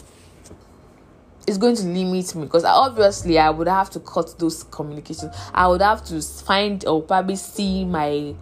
[1.48, 5.36] is going to limit me because obviously I would have to cut those communications.
[5.54, 8.36] I would have to find or probably see my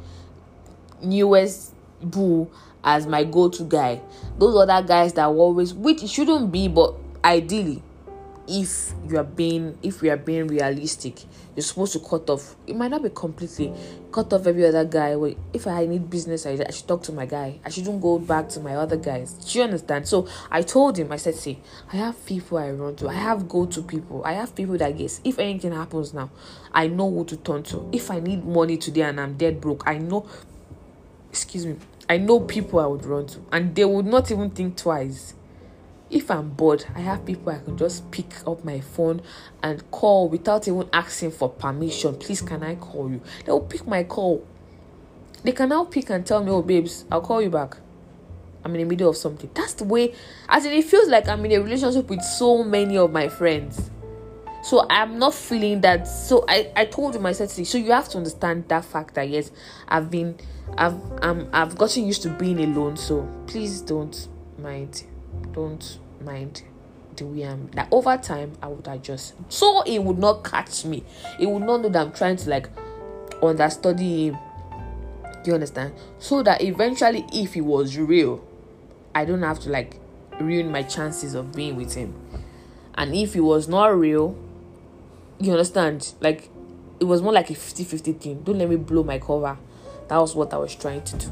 [1.02, 2.52] newest boo
[2.84, 4.02] as my go-to guy.
[4.38, 7.82] Those other guys that always, which shouldn't be, but ideally,
[8.48, 11.24] if you are being if we are being realistic
[11.58, 12.56] you're supposed to cut off.
[12.68, 13.74] It might not be completely
[14.12, 15.16] cut off every other guy.
[15.16, 17.60] Wait, if i need business I, I should talk to my guy.
[17.66, 19.34] I shouldn't go back to my other guys.
[19.34, 20.08] Do you understand?
[20.08, 21.60] So i told him i said see
[21.92, 23.10] i have people i run to.
[23.10, 24.24] I have go-to people.
[24.24, 25.20] I have people that guess.
[25.24, 26.30] If anything happens now
[26.72, 27.90] i know who to turn to.
[27.92, 30.28] If i need money today and i'm dead broke i know
[31.32, 31.76] excuse me
[32.08, 33.40] i know people i would run to.
[33.52, 35.34] And they would not even think twice
[36.10, 39.22] if I'm bored, I have people I can just pick up my phone
[39.62, 42.16] and call without even asking for permission.
[42.16, 43.22] Please, can I call you?
[43.46, 44.46] They will pick my call.
[45.44, 47.78] They can now pick and tell me, oh, babes, I'll call you back.
[48.64, 49.50] I'm in the middle of something.
[49.54, 50.14] That's the way,
[50.50, 53.92] as in, it feels like I'm in a relationship with so many of my friends.
[54.64, 56.08] So I'm not feeling that.
[56.08, 59.30] So I, I told him, I said, so you have to understand that fact that
[59.30, 59.52] yes,
[59.88, 60.38] I've been,
[60.78, 62.98] I've, um, I've gotten used to being alone.
[62.98, 65.04] So please don't mind
[65.58, 66.62] don't mind
[67.16, 69.34] the way I'm like over time I would adjust.
[69.50, 71.04] So it would not catch me.
[71.40, 72.70] It would not know that I'm trying to like
[73.42, 74.38] understudy him.
[75.44, 75.94] You understand?
[76.20, 78.46] So that eventually if he was real,
[79.16, 80.00] I don't have to like
[80.40, 82.14] ruin my chances of being with him.
[82.94, 84.38] And if he was not real,
[85.40, 86.14] you understand?
[86.22, 86.52] Like
[87.00, 88.42] it was more like a 50-50 thing.
[88.44, 89.58] Don't let me blow my cover.
[90.08, 91.32] That was what I was trying to do.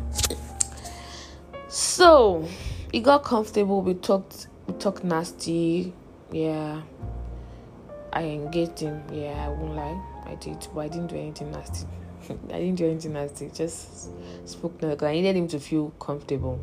[1.67, 2.47] So
[2.95, 3.81] he got comfortable.
[3.81, 4.47] We talked.
[4.67, 5.91] We talked nasty.
[6.31, 6.81] Yeah.
[8.13, 9.03] I engaged him.
[9.11, 10.01] Yeah, I won't lie.
[10.25, 11.85] I did, but I didn't do anything nasty.
[12.29, 13.51] I didn't do anything nasty.
[13.53, 14.11] Just
[14.47, 16.57] spoke because I needed him to feel comfortable.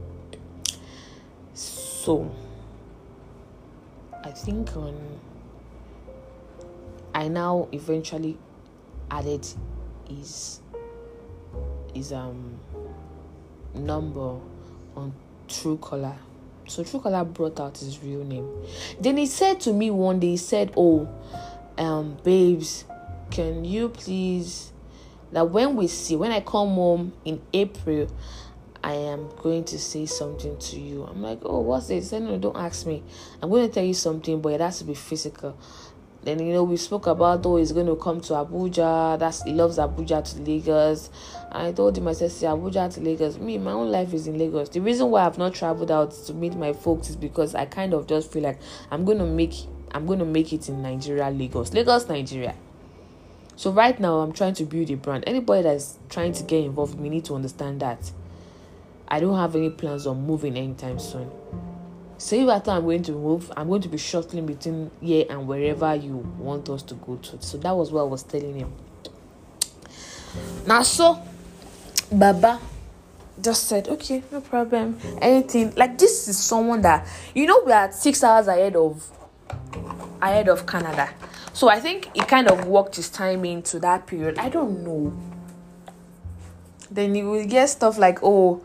[1.52, 2.34] So
[4.24, 5.20] I think on
[7.14, 8.38] I now eventually
[9.10, 9.46] added
[10.08, 10.60] his
[11.92, 12.58] his um
[13.74, 14.40] number
[14.96, 15.12] on
[15.52, 16.16] Truecaller.
[16.66, 18.48] So Truecaller brought out his real name.
[19.00, 21.08] Then he said to me one day, he said, Oh,
[21.78, 22.84] um, babes,
[23.30, 24.72] can you please
[25.32, 28.08] that when we see when I come home in April,
[28.84, 31.04] I am going to say something to you.
[31.04, 31.94] I'm like, oh, what's it?
[31.94, 33.02] He said, no, don't ask me.
[33.40, 35.56] I'm going to tell you something, but it has to be physical.
[36.24, 39.18] Then you know we spoke about though he's going to come to Abuja.
[39.18, 41.10] That's he loves Abuja to Lagos.
[41.50, 43.38] I told him I said see Abuja to Lagos.
[43.38, 44.68] Me my own life is in Lagos.
[44.68, 47.92] The reason why I've not traveled out to meet my folks is because I kind
[47.92, 49.54] of just feel like I'm going to make
[49.90, 52.54] I'm going to make it in Nigeria, Lagos, Lagos, Nigeria.
[53.56, 55.24] So right now, I'm trying to build a brand.
[55.26, 58.10] Anybody that's trying to get involved, we need to understand that
[59.06, 61.30] I don't have any plans on moving anytime soon.
[62.30, 65.94] If after I'm going to move, I'm going to be shuttling between here and wherever
[65.94, 67.42] you want us to go to.
[67.42, 68.72] So that was what I was telling him.
[70.66, 71.20] Now so,
[72.10, 72.60] Baba
[73.40, 74.98] just said, okay, no problem.
[75.20, 79.10] Anything like this is someone that you know we are six hours ahead of
[80.20, 81.10] ahead of Canada.
[81.52, 84.38] So I think he kind of worked his time into that period.
[84.38, 85.12] I don't know.
[86.90, 88.62] Then you will get stuff like, oh,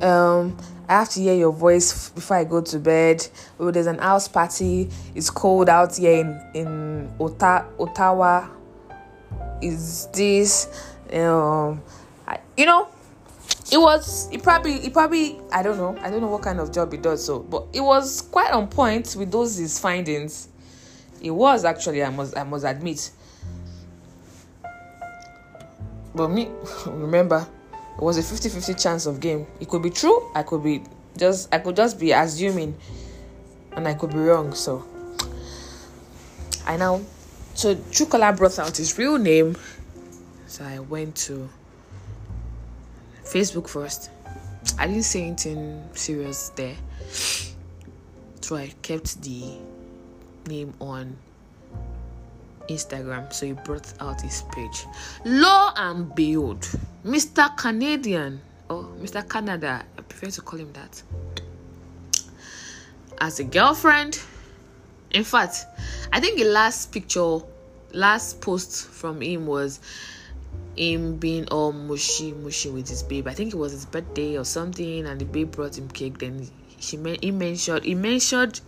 [0.00, 0.56] um,
[0.88, 3.26] I have to hear your voice before I go to bed.
[3.60, 4.88] Oh, there's an house party.
[5.14, 8.48] It's cold out here in in Ota- Ottawa.
[9.60, 10.68] Is this,
[11.12, 11.82] um,
[12.26, 12.88] I, you know,
[13.70, 14.30] it was.
[14.32, 14.74] It probably.
[14.76, 15.38] It probably.
[15.52, 15.98] I don't know.
[16.00, 17.22] I don't know what kind of job he does.
[17.24, 20.48] So, but it was quite on point with those his findings.
[21.20, 22.02] It was actually.
[22.02, 22.36] I must.
[22.36, 23.10] I must admit.
[26.14, 26.48] But me,
[26.86, 27.46] remember
[27.98, 29.44] it was a 50-50 chance of game.
[29.58, 30.82] It could be true i could be
[31.16, 32.76] just i could just be assuming
[33.72, 34.84] and i could be wrong so.
[36.64, 37.00] I now
[37.54, 39.56] so Truecaller brought out his real name.
[40.46, 41.48] So i went to
[43.24, 44.10] facebook first.
[44.78, 46.76] I didn't say anything serious there.
[48.40, 49.58] So i kept the
[50.46, 51.16] name on
[52.68, 54.86] Instagram, so he brought out his page.
[55.24, 56.68] Lo and behold,
[57.04, 57.56] Mr.
[57.56, 59.28] Canadian or Mr.
[59.28, 61.02] Canada, I prefer to call him that,
[63.20, 64.20] as a girlfriend.
[65.10, 65.64] In fact,
[66.12, 67.38] I think the last picture,
[67.92, 69.80] last post from him was
[70.76, 73.26] him being all mushy mushy with his babe.
[73.26, 76.18] I think it was his birthday or something, and the babe brought him cake.
[76.18, 78.60] Then she he mentioned he mentioned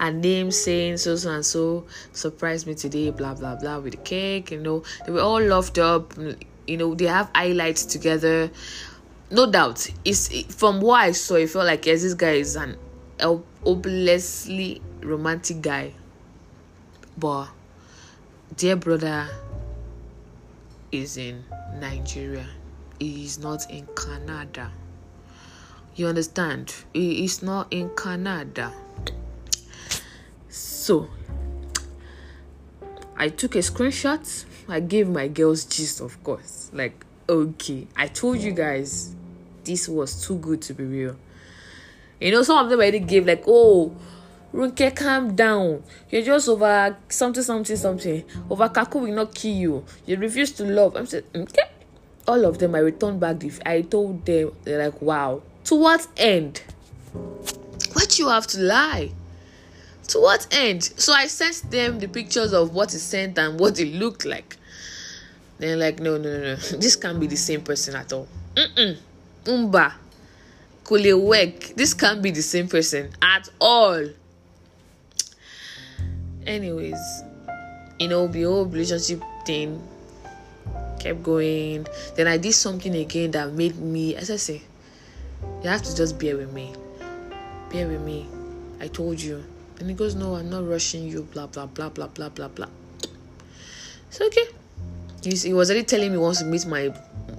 [0.00, 3.98] and name saying so so and so surprised me today, blah blah blah with the
[3.98, 4.50] cake.
[4.50, 6.14] You know, they were all loved up.
[6.66, 8.50] You know, they have highlights together.
[9.30, 12.76] No doubt, it's from what I saw, it felt like yes, this guy is an
[13.20, 15.94] hopelessly romantic guy.
[17.16, 17.48] But
[18.56, 19.28] dear brother
[20.92, 21.44] is in
[21.80, 22.46] Nigeria.
[22.98, 24.70] He is not in Canada.
[25.96, 26.74] You understand?
[26.92, 28.72] He is not in Canada.
[30.84, 31.08] So
[33.16, 34.44] I took a screenshot.
[34.68, 36.68] I gave my girls gist, of course.
[36.74, 39.14] Like, okay, I told you guys
[39.64, 41.16] this was too good to be real.
[42.20, 43.96] You know, some of them already gave like, oh,
[44.52, 45.82] Runke, calm down.
[46.10, 48.22] You're just over something, something, something.
[48.50, 49.84] Over Kaku will not kill you.
[50.04, 50.96] You refuse to love.
[50.96, 51.70] I'm saying, okay.
[52.28, 53.42] All of them, I returned back.
[53.42, 55.40] If I told them, they're like, wow.
[55.64, 56.60] To what end?
[57.94, 59.12] What you have to lie?
[60.08, 60.82] To what end?
[60.82, 64.56] So I sent them the pictures of what he sent and what it looked like.
[65.58, 66.56] They're like, no, no, no, no.
[66.78, 68.28] This can't be the same person at all.
[68.54, 68.98] Mm-mm.
[69.44, 69.94] Umba.
[70.84, 71.74] Kulewek.
[71.74, 74.06] This can't be the same person at all.
[76.46, 77.22] Anyways,
[77.98, 79.80] you know, the whole relationship thing
[80.98, 81.86] kept going.
[82.16, 84.60] Then I did something again that made me, as I say,
[85.62, 86.74] you have to just bear with me.
[87.70, 88.26] Bear with me.
[88.80, 89.44] I told you
[89.84, 92.68] and he goes, No, I'm not rushing you, blah, blah, blah, blah, blah, blah, blah.
[94.08, 94.46] It's okay.
[95.22, 96.86] He's, he was already telling me he wants to meet my.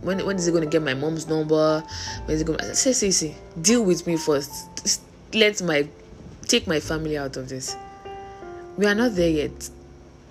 [0.01, 1.84] When, when is he going to get my mom's number?
[2.25, 2.75] When is he going to.
[2.75, 3.36] Say, say, say.
[3.60, 4.51] Deal with me first.
[5.34, 5.89] Let my.
[6.43, 7.75] Take my family out of this.
[8.77, 9.67] We are not there yet.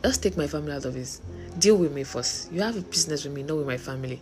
[0.05, 1.20] Let's take my family out of this.
[1.59, 2.53] Deal with me first.
[2.53, 4.20] You have a business with me, not with my family.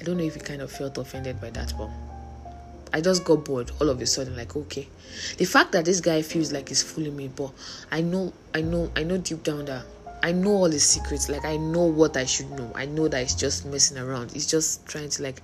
[0.00, 1.90] I don't know if he kind of felt offended by that, but
[2.92, 4.36] I just got bored all of a sudden.
[4.36, 4.88] Like, okay,
[5.36, 7.52] the fact that this guy feels like he's fooling me, but
[7.90, 9.84] I know, I know, I know deep down that
[10.22, 11.28] I know all his secrets.
[11.28, 12.72] Like, I know what I should know.
[12.74, 14.32] I know that he's just messing around.
[14.32, 15.42] He's just trying to like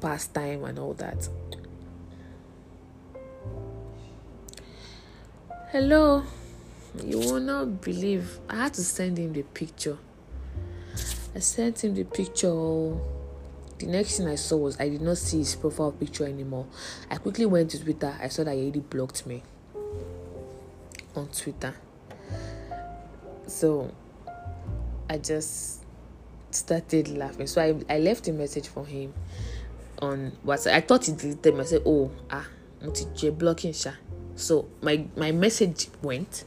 [0.00, 1.28] pass time and all that.
[5.70, 6.24] Hello,
[7.02, 9.96] you will not believe I had to send him the picture.
[11.34, 13.00] I sent him the picture oh.
[13.82, 16.66] The next thing I saw was I did not see his profile picture anymore.
[17.10, 18.14] I quickly went to Twitter.
[18.20, 19.42] I saw that he already blocked me
[21.16, 21.74] on Twitter.
[23.46, 23.92] So
[25.10, 25.82] I just
[26.50, 27.46] started laughing.
[27.46, 29.12] So I, I left a message for him
[29.98, 30.74] on WhatsApp.
[30.74, 31.60] I thought he deleted me.
[31.60, 32.46] I said, Oh, ah,
[32.80, 33.92] multi blocking sha.
[34.36, 36.44] So my my message went.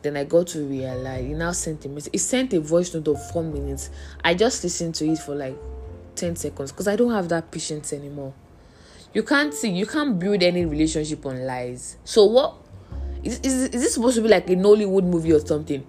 [0.00, 2.12] Then I got to realize he now sent a message.
[2.12, 3.90] He sent a voice note of four minutes.
[4.22, 5.56] I just listened to it for like
[6.18, 8.34] 10 seconds because I don't have that patience anymore.
[9.14, 11.96] You can't see, you can't build any relationship on lies.
[12.04, 12.54] So what
[13.22, 15.84] is, is, is this supposed to be like a Nollywood movie or something?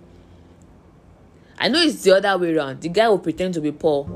[1.57, 2.81] I know it's the other way around.
[2.81, 4.09] The guy will pretend to be poor.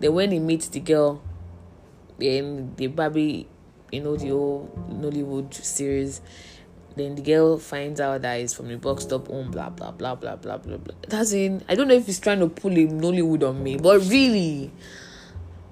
[0.00, 1.22] Then when he meets the girl,
[2.18, 3.46] then the Barbie,
[3.92, 6.20] you know, the old Nollywood series,
[6.96, 10.16] then the girl finds out that he's from the box stop home, blah blah blah
[10.16, 10.94] blah blah blah blah.
[11.08, 14.00] That's in I don't know if he's trying to pull a Nollywood on me, but
[14.00, 14.72] really,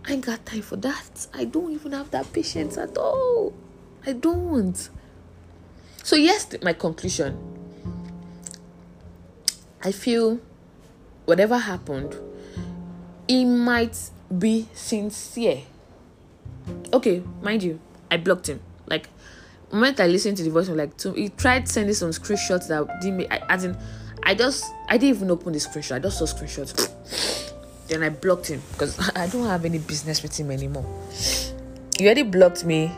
[0.07, 1.27] I ain't got time for that.
[1.35, 3.53] I don't even have that patience at all.
[4.07, 4.89] I don't.
[6.05, 7.37] So yes, my conclusion.
[9.83, 10.41] I feel
[11.25, 12.17] whatever happened,
[13.29, 13.99] it might
[14.37, 15.63] be sincere.
[16.93, 17.81] Okay, mind you,
[18.11, 18.61] I blocked him.
[18.87, 19.09] Like,
[19.73, 23.01] moment I listened to the voice, I'm like, to, he tried sending some screenshots that
[23.01, 23.77] didn't I, as in,
[24.23, 25.97] I just, I didn't even open the screenshot.
[25.97, 27.46] I just saw screenshots.
[27.89, 30.85] Then I blocked him because I don't have any business with him anymore.
[31.99, 32.93] He already blocked me.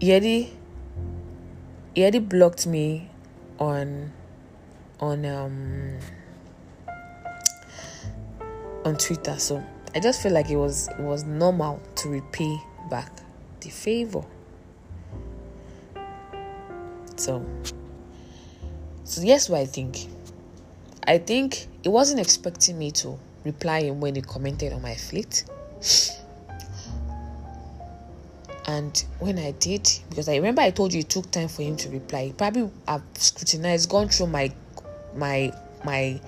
[0.00, 0.52] He already,
[1.94, 3.10] he already blocked me
[3.58, 4.12] on,
[5.00, 5.98] on um
[8.84, 9.38] on Twitter.
[9.38, 9.64] So
[9.94, 12.56] I just feel like it was it was normal to repay
[12.90, 13.10] back
[13.60, 14.24] the favor.
[17.16, 17.44] So
[19.04, 20.08] so yes what I think.
[21.06, 25.44] I think it wasn't expecting me to reply him when he commented on my fleet.
[28.66, 31.76] And when I did, because I remember I told you it took time for him
[31.76, 32.26] to reply.
[32.26, 34.50] He probably have scrutinized, gone through my
[35.14, 35.52] my
[35.84, 36.18] my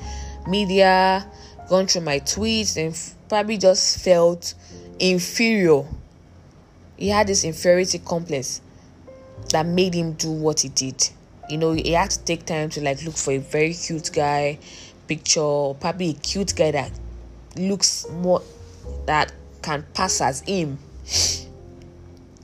[0.46, 1.26] media,
[1.70, 2.94] gone through my tweets and
[3.30, 4.52] probably just felt
[4.98, 5.84] inferior.
[6.98, 8.60] He had this inferiority complex
[9.50, 11.08] that made him do what he did.
[11.48, 14.58] You know, he had to take time to like look for a very cute guy
[15.06, 16.90] picture, probably a cute guy that
[17.56, 18.42] looks more
[19.06, 19.32] that
[19.62, 20.78] can pass as him.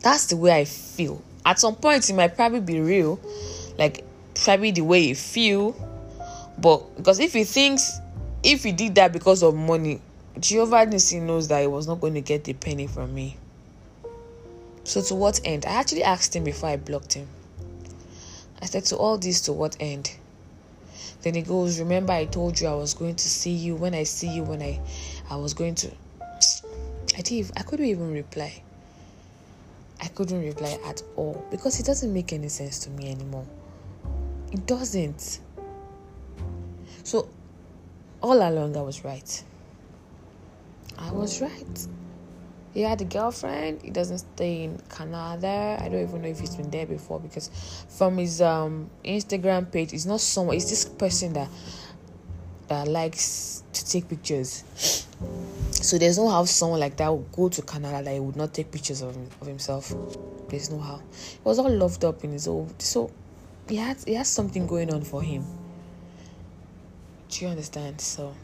[0.01, 1.23] That's the way I feel.
[1.45, 3.21] At some point, it might probably be real,
[3.79, 4.05] like
[4.35, 5.75] probably the way you feel,
[6.59, 8.01] but because if he thinks
[8.43, 10.01] if he did that because of money,
[10.41, 13.37] Jehovah Nissi knows that he was not going to get a penny from me.
[14.85, 15.65] So to what end?
[15.65, 17.29] I actually asked him before I blocked him.
[18.61, 20.13] I said to all this to what end?
[21.23, 24.03] Then he goes, Remember I told you I was going to see you when I
[24.03, 24.81] see you when I
[25.31, 25.91] I was going to
[27.17, 28.63] I didn't I couldn't even reply.
[30.01, 33.47] I couldn't reply at all because it doesn't make any sense to me anymore.
[34.51, 35.41] It doesn't.
[37.05, 37.29] So
[38.21, 39.43] all along I was right.
[40.99, 41.87] I was right.
[42.75, 43.83] He had a girlfriend.
[43.83, 45.79] He doesn't stay in Canada.
[45.81, 47.51] I don't even know if he's been there before because
[47.89, 50.57] from his um Instagram page, it's not someone.
[50.57, 51.49] It's this person that
[52.69, 54.65] that likes to take pictures.
[55.71, 58.55] So there's no how someone like that would go to Canada that he would not
[58.55, 59.93] take pictures of, of himself.
[60.49, 60.97] There's no how.
[60.97, 62.81] He was all loved up in his old.
[62.81, 63.11] So
[63.69, 65.45] he had he has something going on for him.
[67.29, 68.01] Do you understand?
[68.01, 68.35] So,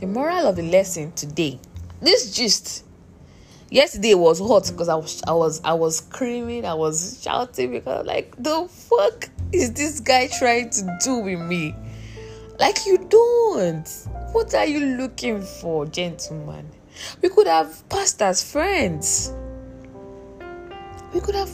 [0.00, 1.58] the moral of the lesson today,
[2.00, 2.84] this gist.
[3.68, 8.06] Yesterday was hot because I was I was I was screaming, I was shouting because
[8.06, 11.74] like the fuck is this guy trying to do with me?
[12.60, 13.88] Like you don't.
[14.32, 16.70] What are you looking for, gentlemen?
[17.20, 19.32] We could have passed as friends.
[21.12, 21.50] We could have.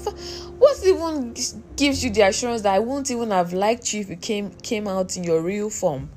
[0.58, 1.34] What even
[1.76, 4.86] gives you the assurance that I won't even have liked you if you came came
[4.86, 6.10] out in your real form?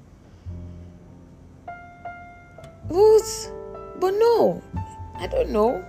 [2.89, 3.51] What?
[3.99, 4.61] But no,
[5.19, 5.85] I don't know.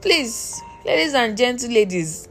[0.00, 2.28] Please, ladies and gentle ladies,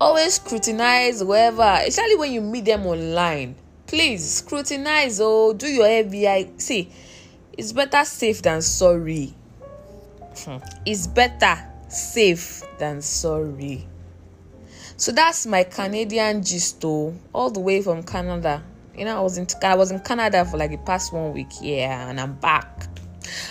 [0.00, 3.56] always scrutinize whoever, especially when you meet them online.
[3.86, 6.60] Please scrutinize oh, do your FBI.
[6.60, 6.90] See,
[7.56, 9.34] it's better safe than sorry.
[10.44, 10.58] Hmm.
[10.86, 11.56] It's better
[11.88, 13.86] safe than sorry.
[14.96, 18.62] So that's my Canadian gist, oh, all the way from Canada.
[18.96, 21.52] You know, I was in I was in Canada for like the past one week,
[21.60, 22.88] yeah, and I'm back.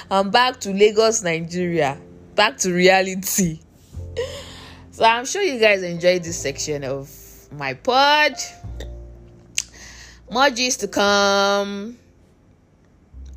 [0.09, 1.97] I'm back to Lagos, Nigeria.
[2.35, 3.59] Back to reality.
[4.91, 7.09] so I'm sure you guys enjoyed this section of
[7.51, 8.33] my pod.
[10.29, 11.97] More gist to come.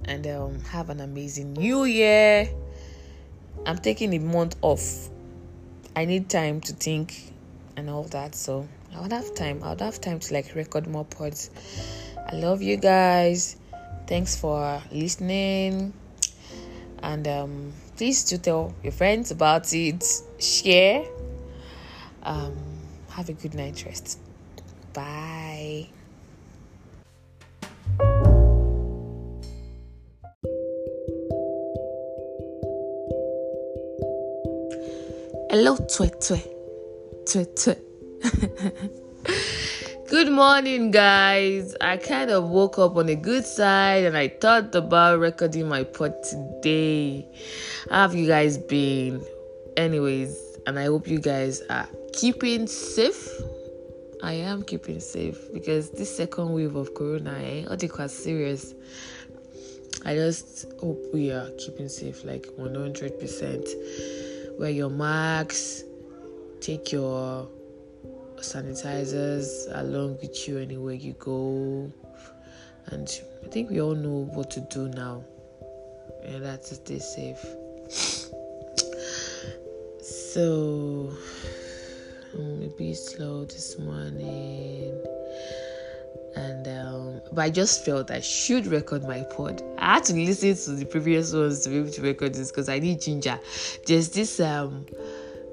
[0.05, 2.49] And um, have an amazing new year.
[3.66, 5.09] I'm taking a month off.
[5.95, 7.32] I need time to think
[7.76, 8.34] and all that.
[8.34, 9.62] So I would have time.
[9.62, 11.51] I would have time to like record more pods.
[12.28, 13.57] I love you guys.
[14.07, 15.93] Thanks for listening.
[17.03, 20.05] And um, please do tell your friends about it.
[20.38, 21.05] Share.
[22.22, 22.57] Um,
[23.11, 24.18] have a good night rest.
[24.92, 25.88] Bye.
[35.51, 36.38] Hello, twe twe.
[37.26, 37.76] Twe twe.
[40.11, 41.76] Good morning, guys.
[41.80, 45.84] I kind of woke up on a good side and I thought about recording my
[45.84, 47.28] pod today.
[47.88, 49.24] How have you guys been?
[49.76, 50.36] Anyways,
[50.66, 53.30] and I hope you guys are keeping safe.
[54.20, 58.74] I am keeping safe because this second wave of corona, eh, all quite serious.
[60.04, 64.58] I just hope we are keeping safe like 100%.
[64.58, 65.84] Wear your masks,
[66.61, 67.48] take your
[68.43, 71.93] sanitizers along with you anywhere you go.
[72.86, 73.09] And
[73.45, 75.24] I think we all know what to do now.
[76.24, 77.45] And that's to stay safe.
[80.03, 81.12] So,
[82.34, 85.01] I'm a bit slow this morning
[86.36, 89.62] and um, but I just felt I should record my pod.
[89.78, 92.68] I had to listen to the previous ones to be able to record this because
[92.68, 93.38] I need ginger.
[93.86, 94.86] There's this um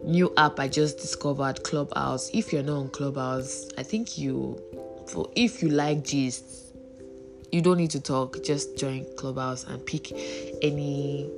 [0.08, 2.30] new app I just discovered, Clubhouse.
[2.34, 4.60] If you're not on Clubhouse, I think you
[5.08, 6.44] for if you like gist,
[7.52, 8.44] you don't need to talk.
[8.44, 10.12] Just join Clubhouse and pick
[10.62, 11.30] any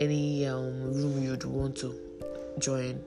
[0.00, 1.94] any um room you'd want to
[2.58, 3.02] join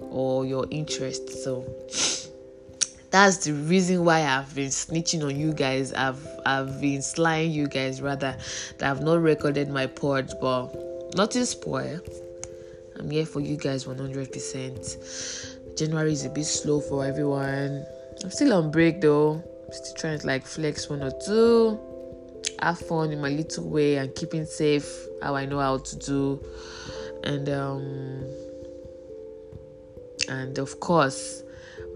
[0.00, 1.44] or your interest.
[1.44, 1.64] So
[3.10, 5.92] that's the reason why I've been snitching on you guys.
[5.92, 8.36] I've I've been slying you guys rather
[8.78, 12.00] that I've not recorded my pod, but nothing spoil.
[12.98, 15.76] I'm here for you guys 100%.
[15.76, 17.84] January is a bit slow for everyone.
[18.22, 19.42] I'm still on break though.
[19.66, 21.78] I'm Still trying to like flex one or two.
[22.60, 26.42] Have fun in my little way and keeping safe how I know how to do.
[27.22, 28.24] And um
[30.28, 31.42] and of course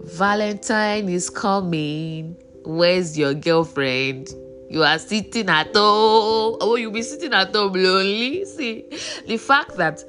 [0.03, 2.37] Valentine is coming.
[2.65, 4.29] Where's your girlfriend?
[4.69, 6.57] You are sitting at home.
[6.61, 8.45] Oh, you'll be sitting at home lonely.
[8.45, 8.85] See,
[9.27, 10.03] the fact that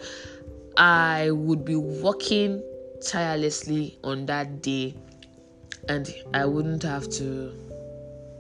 [0.77, 2.63] I would be working
[3.05, 4.95] tirelessly on that day
[5.89, 7.53] and I wouldn't have to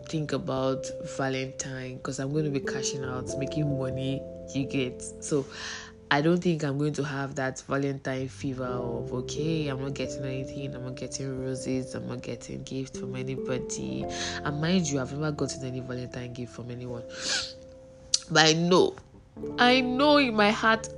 [0.08, 4.22] think about Valentine because I'm going to be cashing out, making money.
[4.54, 5.46] You get so
[6.10, 10.24] I don't think I'm going to have that Valentine fever of okay, I'm not getting
[10.24, 14.04] anything, I'm not getting roses, I'm not getting gifts from anybody.
[14.44, 17.04] And mind you, I've never gotten any Valentine gift from anyone.
[18.30, 18.94] But I know,
[19.58, 20.88] I know in my heart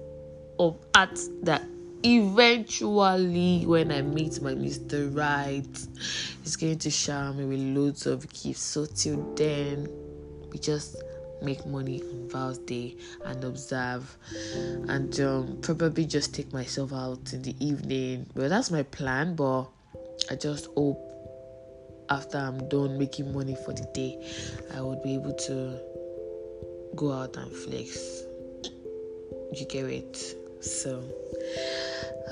[0.58, 1.62] of hearts that
[2.02, 5.14] eventually when I meet my Mr.
[5.14, 5.66] Right,
[6.42, 8.62] he's going to shower me with loads of gifts.
[8.62, 9.88] So till then,
[10.50, 10.96] we just
[11.42, 14.16] make money on Val's Day and observe,
[14.88, 18.26] and um, probably just take myself out in the evening.
[18.34, 19.66] Well, that's my plan, but
[20.30, 21.02] I just hope
[22.08, 24.16] after I'm done making money for the day,
[24.74, 25.78] I would be able to
[26.94, 28.22] go out and flex.
[29.52, 30.36] You get it?
[30.66, 31.00] So,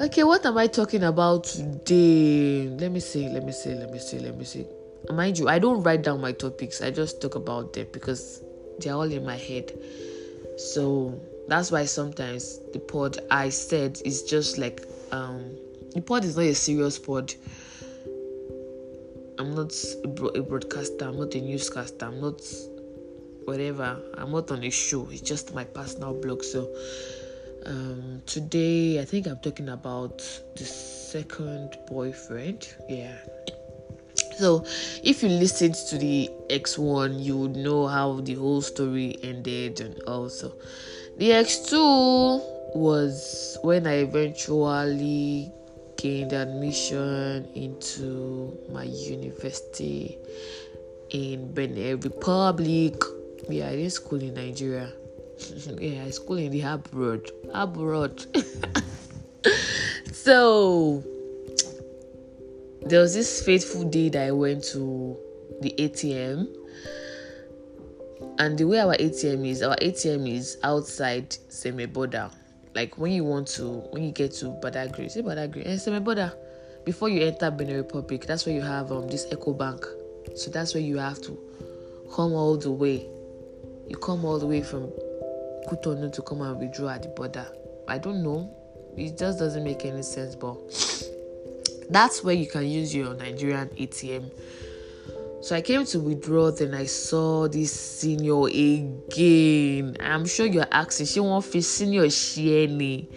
[0.00, 2.68] okay, what am I talking about today?
[2.68, 4.66] Let me see, let me see, let me see, let me see.
[5.08, 8.42] Mind you, I don't write down my topics, I just talk about them because
[8.80, 9.72] they're all in my head.
[10.56, 14.82] So that's why sometimes the pod I said is just like
[15.12, 15.56] um
[15.94, 17.32] the pod is not a serious pod.
[19.38, 19.72] I'm not
[20.34, 22.42] a broadcaster, I'm not a newscaster, I'm not
[23.44, 24.00] whatever.
[24.16, 25.08] I'm not on a show.
[25.10, 26.42] It's just my personal blog.
[26.42, 26.68] So
[27.66, 30.18] um today I think I'm talking about
[30.56, 32.68] the second boyfriend.
[32.88, 33.16] Yeah.
[34.38, 34.64] So,
[35.04, 40.00] if you listened to the X1, you would know how the whole story ended, and
[40.08, 40.52] also
[41.18, 45.52] the X2 was when I eventually
[45.96, 50.18] gained admission into my university
[51.10, 52.94] in Benin Republic.
[53.48, 54.92] Yeah, I did school in Nigeria.
[55.80, 57.30] yeah, school in the abroad.
[57.52, 58.26] Abroad.
[60.12, 61.02] so
[62.86, 65.16] there was this fateful day that I went to
[65.60, 66.54] the ATM,
[68.38, 72.32] and the way our ATM is, our ATM is outside Semeboda.
[72.74, 76.34] Like when you want to, when you get to Badagry, say Badagry, and eh, Semeboda,
[76.84, 79.84] before you enter Benin Republic, that's where you have um this Ecobank.
[80.36, 81.38] So that's where you have to
[82.14, 83.06] come all the way.
[83.88, 84.90] You come all the way from
[85.68, 87.46] Cotonou to come and withdraw at the border.
[87.88, 88.50] I don't know.
[88.96, 90.56] It just doesn't make any sense, but
[91.90, 94.30] that's where you can use your Nigerian ATM.
[95.42, 99.96] So I came to withdraw, then I saw this senior again.
[100.00, 103.08] I'm sure you're asking, she won't feel senior she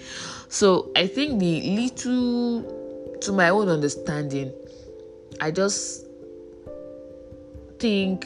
[0.49, 4.51] So I think the little, to my own understanding,
[5.39, 6.05] I just
[7.79, 8.25] think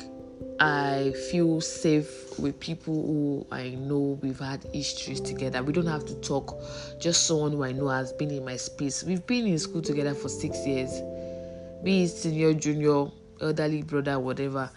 [0.59, 5.63] I feel safe with people who I know we've had histories together.
[5.63, 6.59] We don't have to talk.
[6.99, 9.03] Just someone who I know has been in my space.
[9.03, 11.01] We've been in school together for six years.
[11.83, 13.07] Be it senior, junior,
[13.41, 14.69] elderly brother, whatever.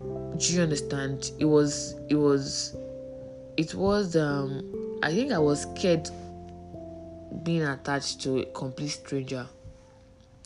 [0.00, 1.30] Do you understand?
[1.38, 2.76] It was it was
[3.56, 6.10] it was um I think I was scared
[7.42, 9.46] being attached to a complete stranger.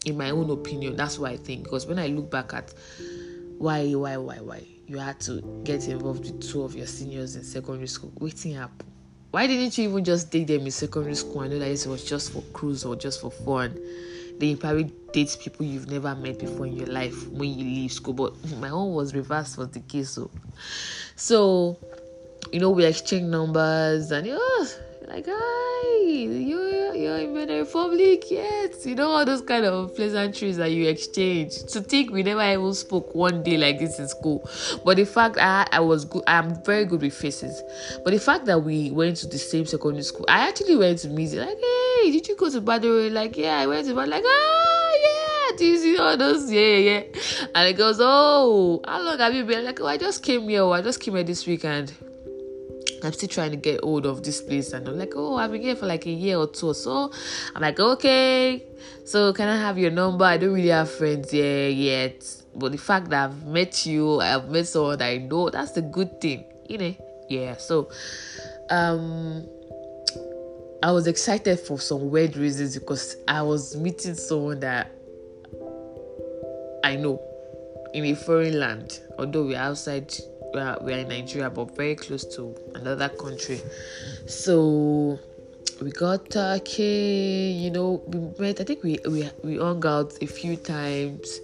[0.07, 1.65] In my own opinion, that's what I think.
[1.65, 2.73] Because when I look back at
[3.59, 7.45] why why why why you had to get involved with two of your seniors in
[7.45, 8.13] secondary school.
[8.19, 8.83] Waiting up
[9.31, 12.05] why didn't you even just date them in secondary school i know that it was
[12.05, 13.73] just for cruise or just for fun?
[14.39, 17.93] Then you probably date people you've never met before in your life when you leave
[17.93, 20.31] school but my own was reversed was the case so
[21.15, 21.79] so
[22.53, 24.69] you know we exchange numbers and oh
[25.13, 30.57] like hi you you're in Benin Republic yet you know all those kind of pleasantries
[30.57, 31.65] that you exchange.
[31.65, 34.49] To think we never even spoke one day like this in school.
[34.85, 37.61] But the fact I, I was good I'm very good with faces.
[38.05, 41.09] But the fact that we went to the same secondary school I actually went to
[41.09, 43.11] meet like hey did you go to Badore?
[43.11, 46.77] Like yeah I went to Badore like ah yeah this you see all those yeah
[46.77, 47.03] yeah.
[47.55, 49.65] And it goes oh how long have you been?
[49.65, 51.95] Like oh I just came here oh, I just came here this weekend
[53.05, 54.73] I'm still trying to get hold of this place.
[54.73, 57.13] And I'm like, oh, I've been here for like a year or two or so.
[57.55, 58.65] I'm like, okay.
[59.05, 60.25] So can I have your number?
[60.25, 62.25] I don't really have friends here yet.
[62.55, 65.83] But the fact that I've met you, I've met someone that I know, that's the
[65.83, 66.45] good thing.
[66.69, 66.95] You know?
[67.29, 67.57] Yeah.
[67.57, 67.91] So
[68.71, 69.47] um
[70.83, 74.91] I was excited for some weird reasons because I was meeting someone that
[76.83, 77.21] I know
[77.93, 80.15] in a foreign land, although we're outside
[80.53, 83.61] we are, in Nigeria, but very close to another country.
[84.27, 85.19] So
[85.81, 87.57] we got Turkey.
[87.59, 88.61] You know, we met.
[88.61, 91.41] I think we we we hung out a few times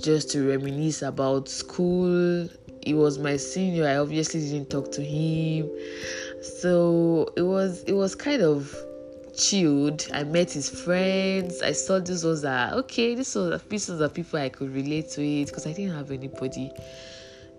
[0.00, 2.48] just to reminisce about school.
[2.84, 3.86] He was my senior.
[3.86, 5.70] I obviously didn't talk to him,
[6.42, 8.74] so it was it was kind of
[9.36, 10.06] chilled.
[10.12, 11.62] I met his friends.
[11.62, 15.22] I saw these ones that okay, this was pieces of people I could relate to
[15.22, 16.72] it because I didn't have anybody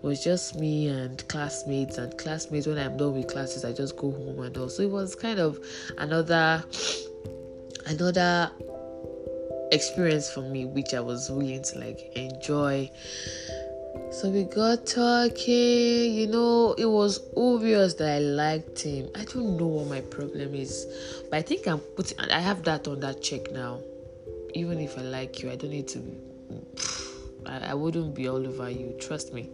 [0.01, 4.11] was just me and classmates and classmates when i'm done with classes i just go
[4.11, 4.69] home and all.
[4.69, 5.59] So it was kind of
[5.97, 6.63] another
[7.85, 8.51] another
[9.71, 12.89] experience for me which i was willing to like enjoy.
[14.11, 19.09] So we got talking you know it was obvious that i liked him.
[19.15, 20.87] I don't know what my problem is
[21.29, 23.81] but i think i'm putting i have that on that check now.
[24.55, 25.99] Even if i like you i don't need to
[27.45, 29.49] I wouldn't be all over you trust me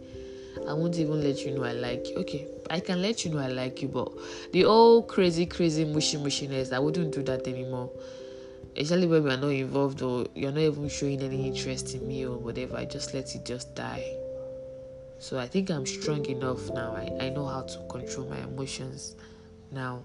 [0.68, 2.16] I won't even let you know I like you.
[2.16, 4.10] Okay, I can let you know I like you, but
[4.52, 7.90] the old crazy, crazy mushy mushiness, I wouldn't do that anymore.
[8.76, 12.26] Especially when we are not involved or you're not even showing any interest in me
[12.26, 12.76] or whatever.
[12.76, 14.04] I just let it just die.
[15.18, 16.94] So I think I'm strong enough now.
[16.94, 19.16] I, I know how to control my emotions
[19.70, 20.04] now.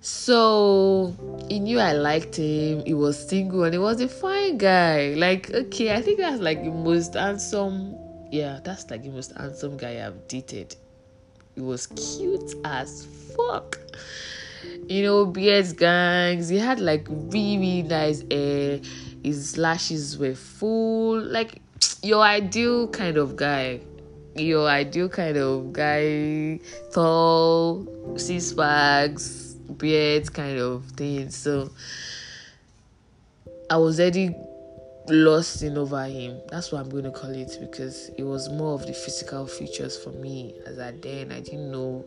[0.00, 1.14] So
[1.48, 2.84] he knew I liked him.
[2.86, 5.14] He was single and he was a fine guy.
[5.14, 7.96] Like, okay, I think that's like the most handsome
[8.30, 10.76] yeah, that's like the most handsome guy I've dated.
[11.54, 13.06] He was cute as
[13.36, 13.78] fuck.
[14.88, 16.48] You know, beards gangs.
[16.48, 18.80] He had like really nice hair.
[19.24, 21.20] His lashes were full.
[21.20, 21.60] Like
[22.02, 23.80] your ideal kind of guy.
[24.36, 26.60] Your ideal kind of guy.
[26.92, 31.30] Tall, six packs, beard kind of thing.
[31.30, 31.70] So
[33.68, 34.34] I was already
[35.08, 36.40] lost in over him.
[36.50, 39.96] That's what I'm going to call it because it was more of the physical features
[39.96, 40.54] for me.
[40.66, 42.04] As at then, I didn't know,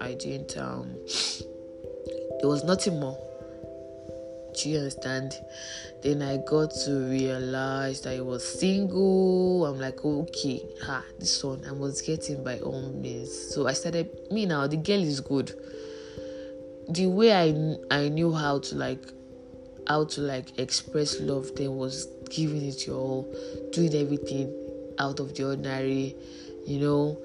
[0.00, 0.94] I didn't, um,
[2.40, 3.18] there was nothing more.
[4.54, 5.34] Do you understand?
[6.02, 9.64] Then I got to realize that I was single.
[9.64, 13.32] I'm like, okay, ha, this one I was getting by all means.
[13.54, 14.10] So I started.
[14.30, 15.54] Me now, the girl is good.
[16.90, 19.02] The way I I knew how to like
[19.88, 23.34] how to like express love then was giving it your all,
[23.72, 24.52] doing everything
[24.98, 26.14] out of the ordinary,
[26.66, 27.18] you know.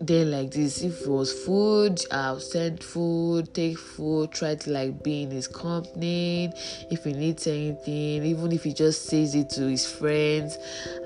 [0.00, 5.02] Then like this, if it was food, I'll send food, take food, try to like
[5.02, 6.52] be in his company.
[6.90, 10.58] If he needs anything, even if he just says it to his friends,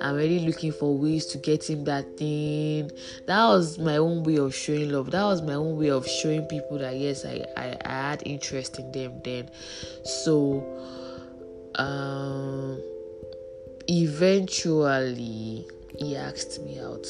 [0.03, 2.91] I'm really looking for ways to get him that thing.
[3.26, 5.12] That was my own way of showing love.
[5.12, 8.80] That was my own way of showing people that yes, I, I, I had interest
[8.80, 9.51] in them then.
[10.05, 10.66] So
[11.76, 12.82] um
[13.88, 15.66] eventually
[15.97, 17.07] he asked me out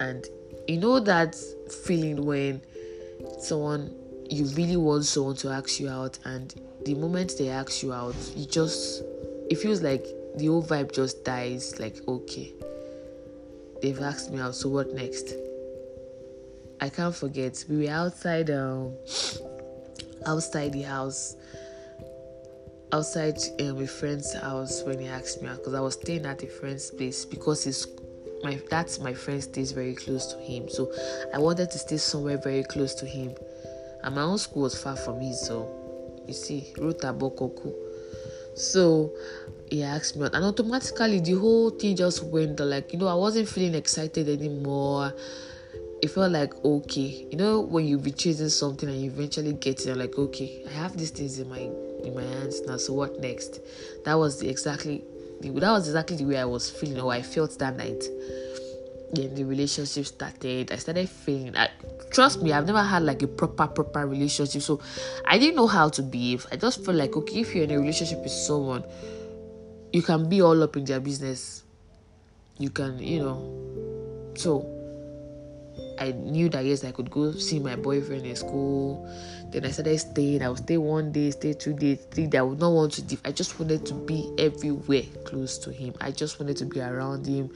[0.00, 0.26] and
[0.68, 1.34] you know that
[1.84, 2.60] feeling when
[3.38, 3.94] someone
[4.30, 6.54] you really want someone to ask you out and
[6.84, 9.02] the moment they ask you out you just
[9.50, 10.04] it feels like
[10.36, 12.52] the whole vibe just dies like okay
[13.82, 14.54] they've asked me out.
[14.54, 15.34] So what next?
[16.80, 17.64] I can't forget.
[17.68, 18.94] We were outside, um,
[20.26, 21.36] outside the house,
[22.92, 26.42] outside um, a friend's house when he asked me out because I was staying at
[26.42, 27.86] a friend's place because it's
[28.42, 30.68] my that's my friend stays very close to him.
[30.68, 30.92] So
[31.34, 33.34] I wanted to stay somewhere very close to him,
[34.02, 35.32] and my own school was far from me.
[35.32, 35.68] So
[36.26, 37.72] you see, Ruta Bokoku.
[38.54, 39.12] So
[39.70, 42.60] he asked me and automatically the whole thing just went.
[42.60, 45.12] Like you know, I wasn't feeling excited anymore.
[46.02, 49.86] It felt like okay, you know, when you be chasing something and you eventually get
[49.86, 51.60] it, like okay, I have these things in my
[52.04, 52.76] in my hands now.
[52.76, 53.60] So what next?
[54.04, 55.04] That was the exactly
[55.50, 58.04] that was exactly the way I was feeling or I felt that night.
[59.12, 60.72] Then the relationship started.
[60.72, 61.56] I started feeling.
[61.56, 61.68] I,
[62.10, 64.80] trust me, I've never had like a proper proper relationship, so
[65.26, 66.46] I didn't know how to behave.
[66.50, 68.84] I just felt like okay, if you're in a relationship with someone,
[69.92, 71.62] you can be all up in their business.
[72.58, 74.32] You can, you know.
[74.34, 74.64] So
[75.98, 79.06] I knew that yes, I could go see my boyfriend in school.
[79.52, 80.42] Then I started staying.
[80.42, 82.38] I would stay one day, stay two days, three days.
[82.38, 83.02] I would not want to.
[83.02, 83.20] leave.
[83.24, 85.94] I just wanted to be everywhere close to him.
[86.00, 87.50] I just wanted to be around him.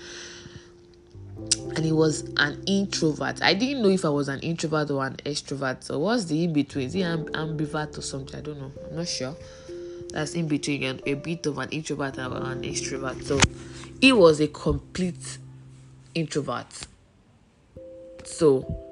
[1.74, 3.42] And he was an introvert.
[3.42, 5.84] I didn't know if I was an introvert or an extrovert.
[5.84, 6.86] So what's the in between?
[6.86, 8.38] Is he an ambivert or something?
[8.38, 8.72] I don't know.
[8.90, 9.34] I'm not sure.
[10.10, 13.22] That's in between and a bit of an introvert and an extrovert.
[13.24, 13.40] So
[14.00, 15.38] he was a complete
[16.14, 16.66] introvert.
[18.24, 18.85] So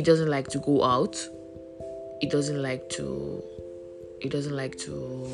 [0.00, 1.14] he doesn't like to go out
[2.22, 3.44] he doesn't like to
[4.22, 5.30] he doesn't like to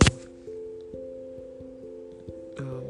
[2.59, 2.83] um,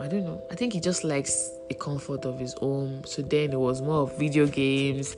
[0.00, 0.42] I don't know.
[0.50, 3.02] I think he just likes the comfort of his home.
[3.04, 5.16] So then it was more of video games.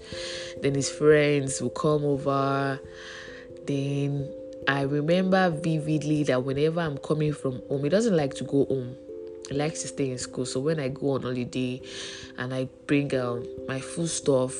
[0.60, 2.80] Then his friends would come over.
[3.66, 4.28] Then
[4.66, 8.96] I remember vividly that whenever I'm coming from home, he doesn't like to go home.
[9.48, 10.46] He likes to stay in school.
[10.46, 11.80] So when I go on holiday
[12.38, 14.54] and I bring um, my food stuff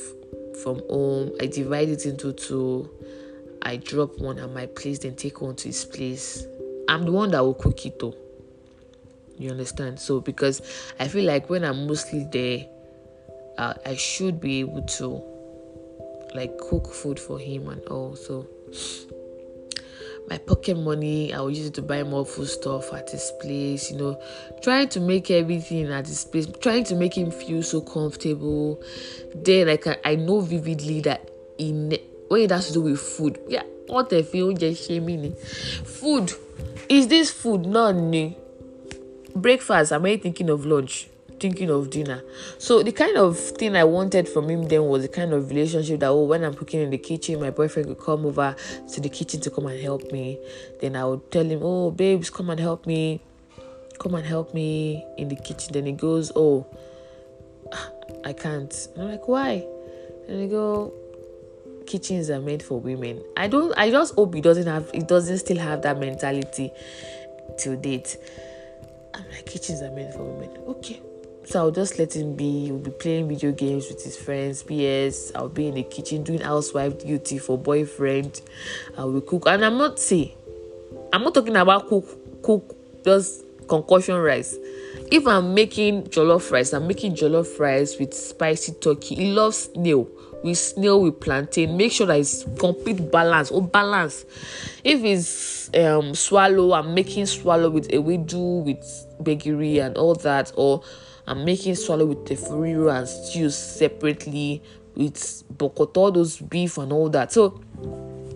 [0.57, 1.31] from home.
[1.39, 2.89] I divide it into two.
[3.61, 6.45] I drop one at my place, then take one to his place.
[6.87, 8.15] I'm the one that will cook it though.
[9.37, 9.99] You understand?
[9.99, 10.61] So because
[10.99, 12.65] I feel like when I'm mostly there,
[13.57, 15.23] uh, I should be able to
[16.35, 18.15] like cook food for him and all.
[18.15, 18.47] So
[20.29, 23.91] my pocket money, I will use it to buy more food stuff at his place,
[23.91, 24.21] you know,
[24.61, 28.81] trying to make everything at his place, trying to make him feel so comfortable.
[29.35, 31.97] Then like I, I know vividly that in
[32.27, 36.31] when it has to do with food, yeah, what if you just shaming food
[36.87, 38.35] is this food not new
[39.35, 39.91] breakfast?
[39.91, 41.10] Am I thinking of lunch?
[41.41, 42.23] Thinking of dinner.
[42.59, 45.99] So the kind of thing I wanted from him then was the kind of relationship
[46.01, 48.55] that oh when I'm cooking in the kitchen, my boyfriend could come over
[48.93, 50.39] to the kitchen to come and help me.
[50.79, 53.21] Then I would tell him, Oh babes, come and help me.
[53.99, 55.73] Come and help me in the kitchen.
[55.73, 56.65] Then he goes, Oh,
[58.23, 58.87] I can't.
[58.93, 59.65] And I'm like, why?
[60.27, 60.93] And he go,
[61.87, 63.21] kitchens are made for women.
[63.35, 66.71] I don't I just hope he doesn't have he doesn't still have that mentality
[67.59, 68.17] to date.
[69.13, 70.55] I'm like kitchens are made for women.
[70.67, 71.01] Okay.
[71.43, 72.65] So I'll just let him be.
[72.65, 74.63] He'll be playing video games with his friends.
[74.63, 78.41] PS, I'll be in the kitchen doing housewife duty for boyfriend.
[78.97, 80.35] I will cook, and I'm not say,
[81.11, 82.05] I'm not talking about cook,
[82.43, 84.55] cook just concussion rice.
[85.11, 89.15] If I'm making jollof rice, I'm making jollof rice with spicy turkey.
[89.15, 90.07] He loves snail.
[90.43, 91.77] With snail with plantain.
[91.77, 93.51] Make sure that it's complete balance.
[93.51, 94.25] Oh, balance.
[94.83, 100.51] If it's um swallow, I'm making swallow with ewedu with begiri and all that.
[100.55, 100.81] Or
[101.31, 104.61] I'm making swallow with the furiro and stew separately
[104.95, 105.15] with
[105.57, 107.31] bokoto, those beef and all that.
[107.31, 107.61] So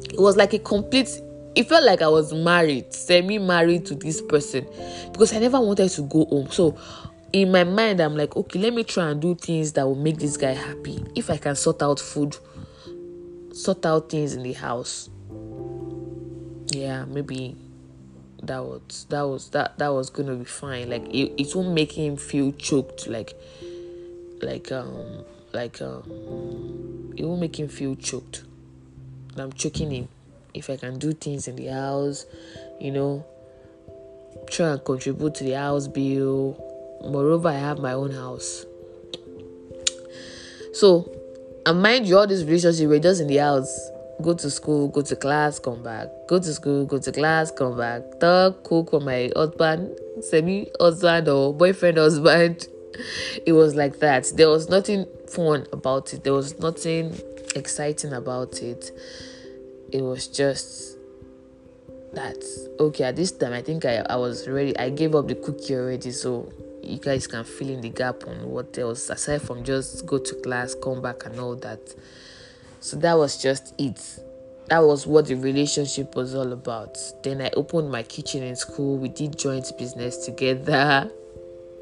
[0.09, 1.09] it was like a complete
[1.55, 4.65] it felt like I was married, semi married to this person
[5.11, 6.49] because I never wanted to go home.
[6.51, 6.77] So
[7.33, 10.17] in my mind, I'm like, okay, let me try and do things that will make
[10.17, 11.03] this guy happy.
[11.15, 12.37] If I can sort out food,
[13.51, 15.09] sort out things in the house.
[16.71, 17.57] Yeah, maybe
[18.47, 20.89] that was that was that that was gonna be fine.
[20.89, 23.07] Like it, it won't make him feel choked.
[23.07, 23.33] Like
[24.41, 25.23] like um
[25.53, 28.43] like um it won't make him feel choked.
[29.37, 30.07] I'm choking him.
[30.53, 32.25] If I can do things in the house,
[32.79, 33.25] you know,
[34.49, 36.61] try and contribute to the house bill.
[37.01, 38.65] Moreover, I have my own house.
[40.73, 41.11] So,
[41.65, 43.89] and mind you, all this relationship we're just in the house
[44.21, 47.77] go to school, go to class, come back, go to school, go to class, come
[47.77, 52.67] back, talk, cook for my husband, semi husband or boyfriend husband.
[53.45, 54.31] It was like that.
[54.35, 57.13] There was nothing fun about it, there was nothing
[57.53, 58.91] exciting about it.
[59.91, 60.97] It was just
[62.13, 62.41] that
[62.79, 65.75] okay at this time I think I, I was ready I gave up the cookie
[65.75, 66.49] already so
[66.85, 70.35] you guys can fill in the gap on what else aside from just go to
[70.35, 71.79] class, come back, and all that.
[72.85, 73.99] So that was just it.
[74.67, 76.99] That was what the relationship was all about.
[77.23, 78.99] Then I opened my kitchen in school.
[78.99, 81.09] We did joint business together.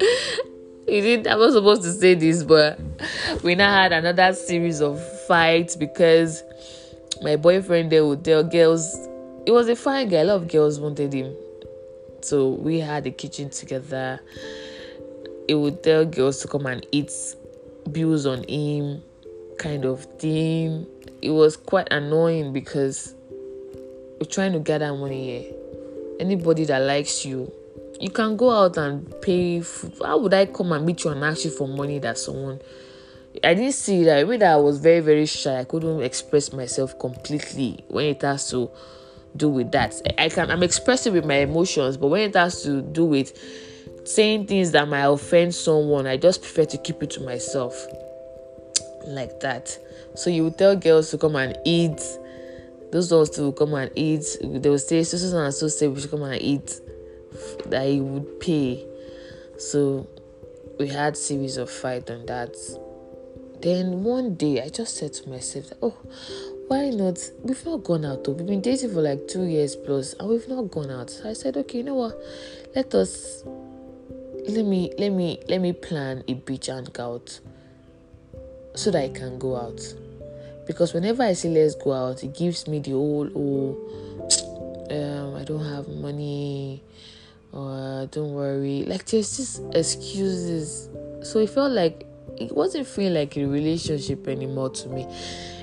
[0.88, 2.80] we did I was supposed to say this, but
[3.42, 6.42] we now had another series of fights because
[7.20, 8.96] my boyfriend there would tell girls
[9.44, 11.36] it was a fine guy, a lot of girls wanted him.
[12.22, 14.20] So we had a kitchen together.
[15.48, 17.12] It would tell girls to come and eat
[17.92, 19.02] bills on him,
[19.58, 20.86] kind of thing.
[21.24, 23.14] It was quite annoying because
[24.20, 25.52] we're trying to gather money here.
[26.20, 27.50] Anybody that likes you,
[27.98, 29.62] you can go out and pay.
[29.62, 29.94] Food.
[30.04, 32.60] How would I come and meet you and ask you for money that someone?
[33.42, 34.26] I didn't see that.
[34.26, 35.60] Maybe that I was very very shy.
[35.60, 38.70] I couldn't express myself completely when it has to
[39.34, 39.94] do with that.
[40.18, 43.32] I can I'm expressive with my emotions, but when it has to do with
[44.04, 47.86] saying things that might offend someone, I just prefer to keep it to myself.
[49.06, 49.78] Like that.
[50.14, 52.00] So you would tell girls to come and eat.
[52.92, 54.24] Those ones to come and eat.
[54.42, 56.80] They would say, so and so say we should come and eat.
[57.66, 58.86] That he would pay.
[59.58, 60.08] So
[60.78, 62.54] we had series of fight on that.
[63.60, 65.96] Then one day I just said to myself, Oh,
[66.68, 67.18] why not?
[67.42, 68.32] We've not gone out though.
[68.32, 71.10] We've been dating for like two years plus and we've not gone out.
[71.10, 72.18] So I said, okay, you know what?
[72.74, 73.44] Let us
[74.48, 77.40] let me let me let me plan a beach hangout
[78.74, 79.80] so that I can go out.
[80.66, 83.78] Because whenever I say let's go out, it gives me the whole oh
[84.90, 86.82] um I don't have money
[87.52, 88.84] or don't worry.
[88.84, 90.88] Like there's just excuses.
[91.22, 92.06] So it felt like
[92.38, 95.06] it wasn't feeling like a relationship anymore to me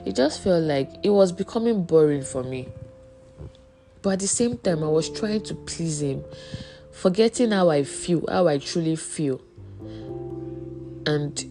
[0.06, 2.70] it just felt like it was becoming boring for me.
[4.02, 6.24] But at the same time, I was trying to please him,
[6.92, 9.42] forgetting how I feel, how I truly feel.
[11.06, 11.46] And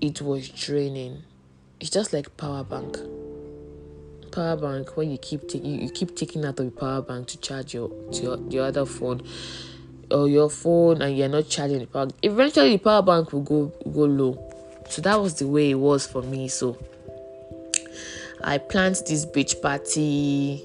[0.00, 1.22] it was draining.
[1.82, 2.96] It's just like power bank.
[4.30, 7.38] Power bank when you keep taking you keep taking out of the power bank to
[7.38, 9.20] charge your to your, your other phone
[10.08, 12.06] or your phone and you're not charging the power.
[12.22, 14.38] Eventually the power bank will go go low.
[14.90, 16.46] So that was the way it was for me.
[16.46, 16.78] So
[18.44, 20.64] I planned this beach party,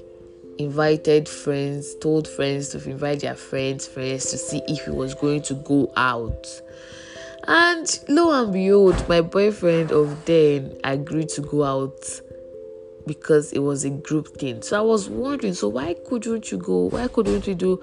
[0.58, 5.42] invited friends, told friends to invite their friends, friends to see if he was going
[5.42, 6.46] to go out.
[7.50, 12.20] And lo and behold, my boyfriend of then agreed to go out
[13.06, 14.60] because it was a group thing.
[14.60, 16.90] So I was wondering, so why couldn't you go?
[16.90, 17.76] Why couldn't you do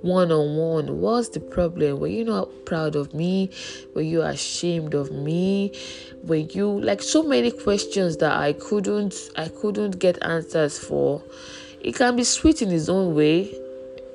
[0.00, 1.02] one on one?
[1.02, 2.00] What's the problem?
[2.00, 3.50] Were you not proud of me?
[3.94, 5.78] Were you ashamed of me?
[6.24, 11.22] Were you like so many questions that I couldn't I couldn't get answers for?
[11.82, 13.54] It can be sweet in its own way.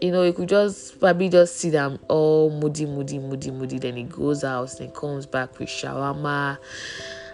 [0.01, 3.79] You know, you could just probably just see them all moody, moody, moody, moody.
[3.79, 6.57] Then he goes out and comes back with shawarma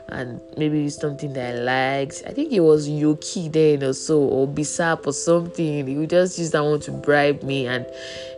[0.10, 2.24] and maybe something that I liked.
[2.28, 5.88] I think it was Yoki then or so, or Bisap or something.
[5.88, 7.86] He would just use that one to bribe me, and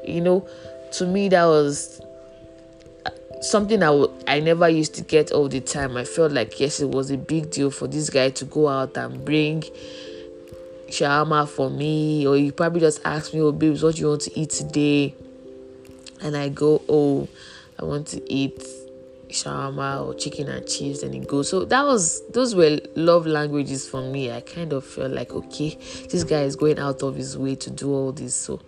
[0.06, 0.48] you know,
[0.94, 2.02] to me that was
[3.42, 5.98] something I, w- I never used to get all the time.
[5.98, 8.96] I felt like yes, it was a big deal for this guy to go out
[8.96, 9.64] and bring
[10.94, 14.40] shawarma for me, or he probably just asked me, "Oh, babes, what you want to
[14.40, 15.16] eat today?"
[16.22, 17.28] And I go, "Oh,
[17.80, 18.64] I want to eat."
[19.30, 21.50] shawarma or chicken and cheese and it goes.
[21.50, 24.32] So that was those were love languages for me.
[24.32, 25.76] I kind of felt like okay
[26.12, 28.36] this guy is going out of his way to do all this.
[28.36, 28.62] So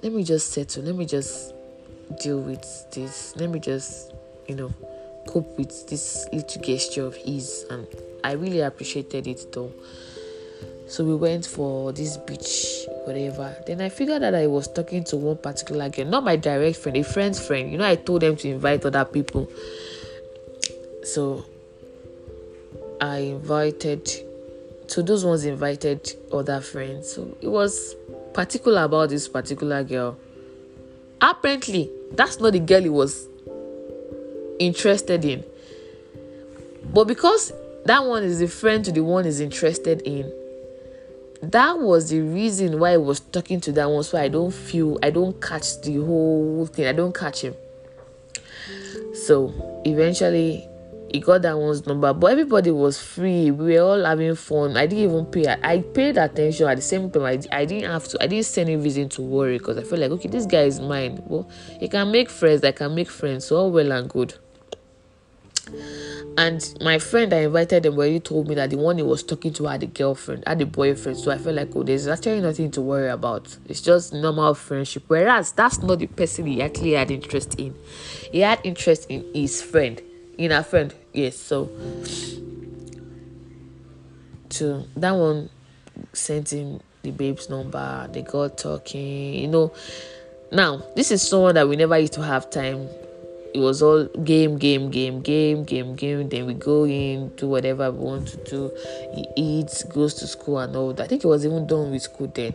[0.00, 0.84] let me just settle.
[0.84, 1.52] Let me just
[2.22, 3.34] deal with this.
[3.34, 4.12] Let me just
[4.46, 4.72] you know
[5.28, 7.86] cope with this little gesture of ease and
[8.24, 9.72] i really appreciated it though
[10.90, 13.54] so we went for this beach, whatever.
[13.64, 16.96] Then I figured that I was talking to one particular girl, not my direct friend,
[16.96, 17.70] a friend's friend.
[17.70, 19.48] You know, I told them to invite other people.
[21.04, 21.44] So
[23.00, 24.08] I invited,
[24.88, 27.12] so those ones invited other friends.
[27.12, 27.94] So it was
[28.34, 30.18] particular about this particular girl.
[31.20, 33.28] Apparently, that's not the girl he was
[34.58, 35.44] interested in.
[36.92, 37.52] But because
[37.84, 40.32] that one is a friend to the one he's interested in,
[41.42, 44.98] that was the reason why I was talking to that one so I don't feel
[45.02, 46.86] I don't catch the whole thing.
[46.86, 47.54] I don't catch him.
[49.14, 50.68] So eventually
[51.12, 53.50] he got that one's number, but everybody was free.
[53.50, 54.76] We were all having fun.
[54.76, 55.46] I didn't even pay.
[55.62, 57.24] I paid attention at the same time.
[57.24, 58.22] I, I didn't have to.
[58.22, 60.78] I didn't see any reason to worry because I felt like okay, this guy is
[60.78, 61.22] mine.
[61.26, 61.48] Well,
[61.80, 62.62] he can make friends.
[62.62, 63.46] I can make friends.
[63.46, 64.34] So all well and good.
[66.36, 69.52] And my friend I invited them already told me that the one he was talking
[69.54, 71.18] to had a girlfriend, had a boyfriend.
[71.18, 73.56] So I felt like, oh, there's actually nothing to worry about.
[73.66, 75.04] It's just normal friendship.
[75.08, 77.74] Whereas that's not the person he actually had interest in.
[78.32, 80.00] He had interest in his friend,
[80.38, 80.94] in a friend.
[81.12, 81.36] Yes.
[81.36, 81.66] So
[84.50, 85.50] to that one
[86.12, 88.08] sent him the babe's number.
[88.12, 89.34] They got talking.
[89.34, 89.72] You know.
[90.52, 92.88] Now this is someone that we never used to have time
[93.52, 96.28] it was all game, game, game, game, game, game.
[96.28, 98.72] Then we go in, do whatever we want to do.
[99.14, 101.04] He eats, goes to school, and all that.
[101.04, 102.54] I think he was even done with school then.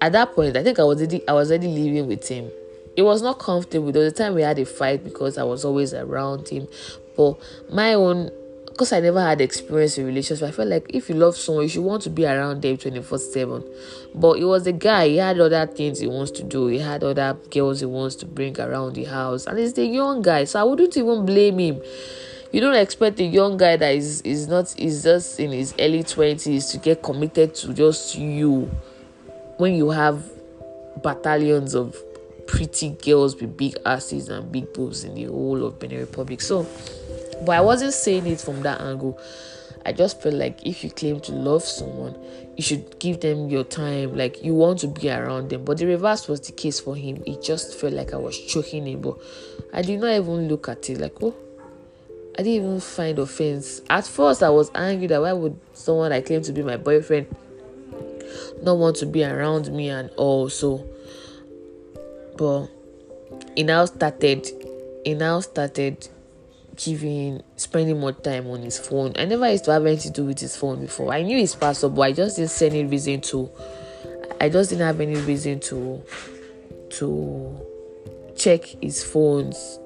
[0.00, 2.50] At that point, I think I was already, I was already living with him.
[2.96, 3.92] It was not comfortable.
[3.92, 6.66] There was a time we had a fight because I was always around him.
[7.16, 7.38] But
[7.70, 8.30] my own
[8.80, 11.68] because I never had experience in relationships, I felt like if you love someone, you
[11.68, 13.62] should want to be around them 24 7.
[14.14, 17.04] But it was a guy, he had other things he wants to do, he had
[17.04, 20.60] other girls he wants to bring around the house, and he's the young guy, so
[20.60, 21.82] I wouldn't even blame him.
[22.52, 26.02] You don't expect a young guy that is, is not is just in his early
[26.02, 28.62] 20s to get committed to just you
[29.58, 30.24] when you have
[31.02, 31.94] battalions of
[32.46, 36.40] pretty girls with big asses and big boobs in the whole of Benin Republic.
[36.40, 36.66] So
[37.44, 39.18] but I wasn't saying it from that angle.
[39.84, 42.14] I just felt like if you claim to love someone,
[42.56, 44.14] you should give them your time.
[44.14, 45.64] Like you want to be around them.
[45.64, 47.22] But the reverse was the case for him.
[47.26, 49.00] It just felt like I was choking him.
[49.00, 49.18] But
[49.72, 51.34] I did not even look at it like, oh,
[52.38, 53.80] I didn't even find offense.
[53.88, 57.26] At first, I was angry that why would someone I claim to be my boyfriend
[58.62, 60.48] not want to be around me and all.
[60.48, 60.86] So,
[62.36, 62.68] but
[63.56, 64.46] it now started.
[65.04, 66.08] It now started
[66.76, 69.12] giving spending more time on his phone.
[69.16, 71.12] I never used to have anything to do with his phone before.
[71.12, 73.50] I knew his password, but I just didn't see any reason to.
[74.40, 76.02] I just didn't have any reason to
[76.90, 77.60] to
[78.36, 79.78] check his phones.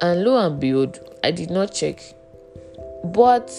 [0.00, 2.00] And lo and behold, I did not check.
[3.04, 3.50] But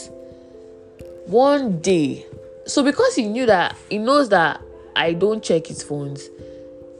[1.26, 2.26] one day,
[2.66, 4.62] so because he knew that he knows that
[4.95, 6.30] I don't check his phones,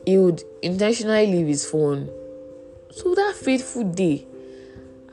[0.05, 2.10] he would intentionally leave his phone.
[2.91, 4.26] So that fateful day,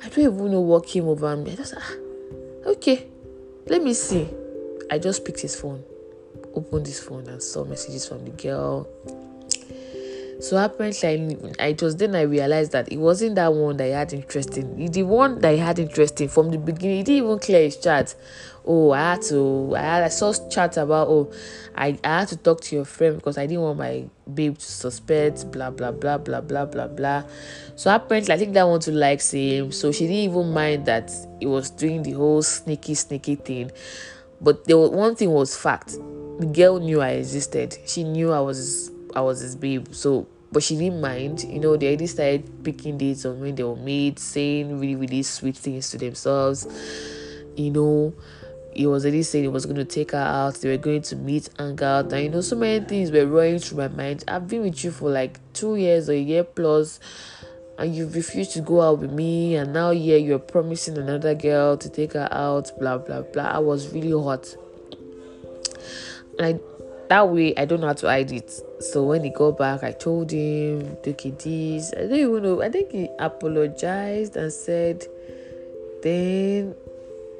[0.02, 1.52] I don't even know what came over me.
[1.52, 1.92] I just, ah,
[2.66, 3.06] okay,
[3.66, 4.28] let me see.
[4.90, 5.82] I just picked his phone,
[6.54, 8.88] opened his phone, and saw messages from the girl.
[10.38, 13.98] So apparently, I, I just then I realized that it wasn't that one that I
[13.98, 14.86] had interest in.
[14.92, 17.78] The one that I had interest in from the beginning, he didn't even clear his
[17.78, 18.14] chat
[18.66, 21.30] oh i had to i had i saw chat about oh
[21.78, 24.64] I, I had to talk to your friend because i didn't want my babe to
[24.64, 27.24] suspect blah blah blah blah blah blah blah.
[27.76, 29.72] So apparently i think that one to like him.
[29.72, 33.70] So she didn't even mind that he was doing the whole sneaky sneaky thing.
[34.40, 35.92] But there was one thing was fact.
[36.38, 37.76] The girl knew i existed.
[37.86, 39.88] She knew i was i was his babe.
[39.92, 41.44] So but she didn't mind.
[41.44, 45.22] You know, they already started picking dates on when they were made, saying really, really
[45.22, 46.66] sweet things to themselves.
[47.56, 48.14] You know,
[48.76, 50.54] he was already saying he was going to take her out.
[50.56, 53.58] They were going to meet, hang out, and you know, so many things were running
[53.58, 54.24] through my mind.
[54.28, 57.00] I've been with you for like two years or a year plus,
[57.78, 61.76] and you've refused to go out with me, and now yeah, you're promising another girl
[61.76, 63.44] to take her out, blah blah blah.
[63.44, 64.54] I was really hot.
[66.38, 66.60] And I,
[67.08, 68.50] that way, I don't know how to hide it.
[68.80, 71.92] So when he got back, I told him, okay, this.
[71.96, 72.62] I don't even know.
[72.62, 75.06] I think he apologized and said,
[76.02, 76.74] then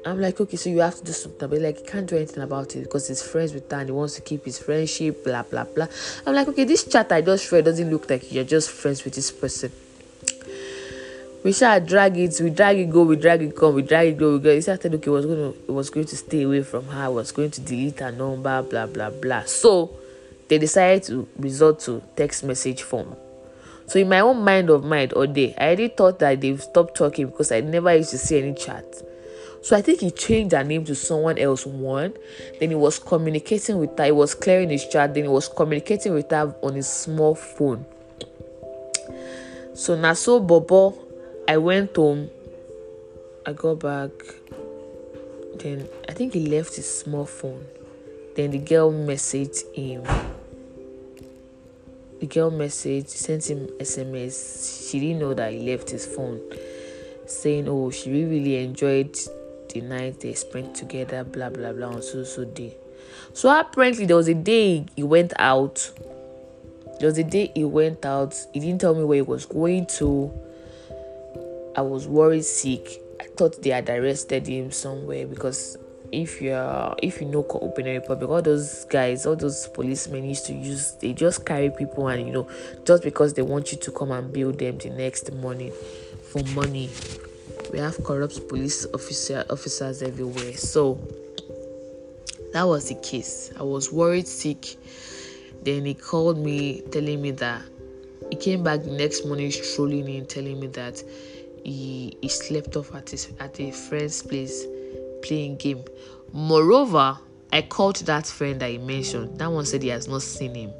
[0.07, 1.49] I'm like, okay, so you have to do something.
[1.49, 4.15] But like, you can't do anything about it because he's friends with and he wants
[4.15, 5.87] to keep his friendship, blah, blah, blah.
[6.25, 9.15] I'm like, okay, this chat I just read doesn't look like you're just friends with
[9.15, 9.71] this person.
[11.43, 14.17] We shall drag it, we drag it go, we drag it come, we drag it
[14.17, 14.53] go, we go.
[14.53, 17.31] He said, okay, was going to, it was going to stay away from her, was
[17.31, 19.43] going to delete her number, blah, blah, blah.
[19.43, 19.91] So
[20.47, 23.15] they decided to resort to text message form.
[23.87, 26.95] So in my own mind of mind all day, I already thought that they've stopped
[26.95, 28.85] talking because I never used to see any chat.
[29.67, 31.65] So I think he changed her name to someone else.
[31.65, 32.13] One,
[32.57, 34.05] then he was communicating with her.
[34.05, 35.13] He was clearing his chat.
[35.13, 37.85] Then he was communicating with her on his small phone.
[39.73, 40.97] So now, so Bobo,
[41.49, 42.29] I went home.
[43.45, 44.11] I got back.
[45.55, 47.65] Then I think he left his small phone.
[48.37, 50.03] Then the girl messaged him.
[52.21, 54.89] The girl messaged, sent him SMS.
[54.89, 56.39] She didn't know that he left his phone,
[57.25, 59.13] saying, "Oh, she really, really enjoyed
[59.81, 62.75] night they spent together, blah blah blah on so so day.
[63.33, 65.91] So apparently there was a day he went out.
[66.99, 68.35] There was a day he went out.
[68.53, 70.31] He didn't tell me where he was going to.
[71.75, 73.01] I was worried sick.
[73.21, 75.77] I thought they had arrested him somewhere because
[76.11, 77.43] if you're if you know
[77.75, 82.07] Benin Republic, all those guys, all those policemen used to use they just carry people
[82.07, 82.47] and you know
[82.85, 85.71] just because they want you to come and bill them the next morning
[86.31, 86.89] for money.
[87.71, 90.53] We have corrupt police officer officers everywhere.
[90.53, 90.99] So
[92.53, 93.51] that was the case.
[93.59, 94.77] I was worried sick.
[95.63, 97.61] Then he called me telling me that
[98.29, 101.03] he came back the next morning strolling in telling me that
[101.63, 104.65] he, he slept off at his at a friend's place
[105.23, 105.83] playing game.
[106.31, 107.17] Moreover,
[107.51, 109.39] I called that friend that he mentioned.
[109.39, 110.73] That one said he has not seen him.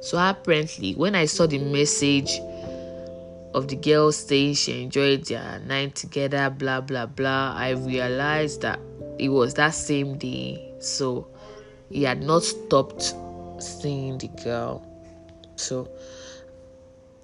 [0.00, 2.38] So apparently, when I saw the message
[3.54, 8.78] of the girl saying she enjoyed their night together, blah blah blah, I realized that
[9.18, 10.74] it was that same day.
[10.80, 11.28] So
[11.90, 13.14] he had not stopped
[13.58, 14.84] seeing the girl.
[15.56, 15.88] So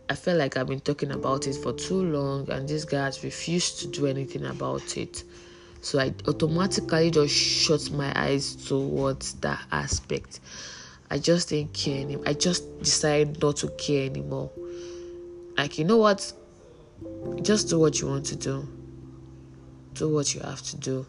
[0.08, 3.22] I felt like I've been talking about it for too long, and this guy has
[3.24, 5.24] refused to do anything about it.
[5.80, 10.40] So I automatically just shut my eyes towards that aspect.
[11.10, 12.24] I just didn't care anymore.
[12.26, 14.50] I just decided not to care anymore.
[15.56, 16.32] Like, you know what?
[17.42, 18.68] Just do what you want to do.
[19.94, 21.06] Do what you have to do.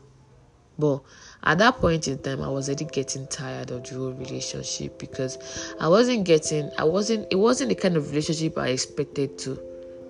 [0.77, 1.01] But
[1.43, 5.37] at that point in time, I was already getting tired of the whole relationship because
[5.79, 9.59] I wasn't getting, I wasn't, it wasn't the kind of relationship I expected to.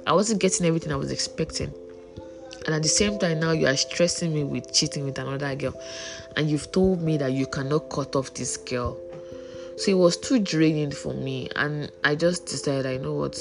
[0.07, 1.73] I wasn't getting everything I was expecting.
[2.65, 5.79] And at the same time, now you are stressing me with cheating with another girl.
[6.35, 8.99] And you've told me that you cannot cut off this girl.
[9.77, 11.49] So it was too draining for me.
[11.55, 13.39] And I just decided, I know what,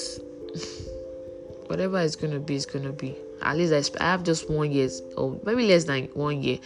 [1.67, 3.17] whatever it's to be, it's to be.
[3.43, 6.59] At least I, I have just one year, or maybe less than one year.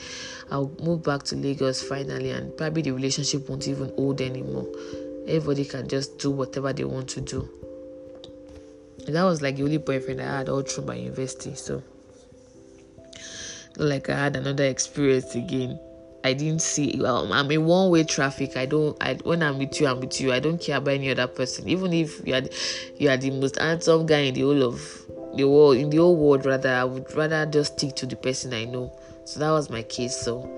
[0.51, 4.67] I'll move back to Lagos finally, and probably the relationship won't even hold anymore.
[5.27, 7.49] Everybody can just do whatever they want to do.
[9.07, 11.55] And that was like the only boyfriend I had all through my university.
[11.55, 11.83] So
[13.79, 15.79] like I had another experience again.
[16.29, 16.95] I didn't see.
[17.01, 18.57] Well, I'm in one-way traffic.
[18.57, 18.97] I don't.
[19.03, 20.31] I when I'm with you, I'm with you.
[20.31, 21.67] I don't care about any other person.
[21.69, 22.43] Even if you are,
[22.97, 24.79] you are the most handsome guy in the whole of
[25.35, 26.45] the world, in the whole world.
[26.45, 28.93] Rather, I would rather just stick to the person I know.
[29.25, 30.17] So that was my case.
[30.17, 30.51] So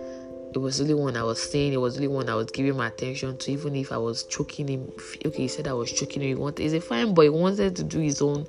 [0.53, 1.73] it was really one I was saying.
[1.73, 3.53] It was really one I was giving my attention to.
[3.53, 4.93] Even if I was choking him.
[5.25, 6.29] Okay, he said I was choking him.
[6.29, 6.65] He wanted.
[6.65, 7.25] He's a fine boy.
[7.25, 8.45] He wanted to do his own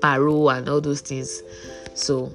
[0.00, 1.42] parole and all those things.
[1.92, 2.32] So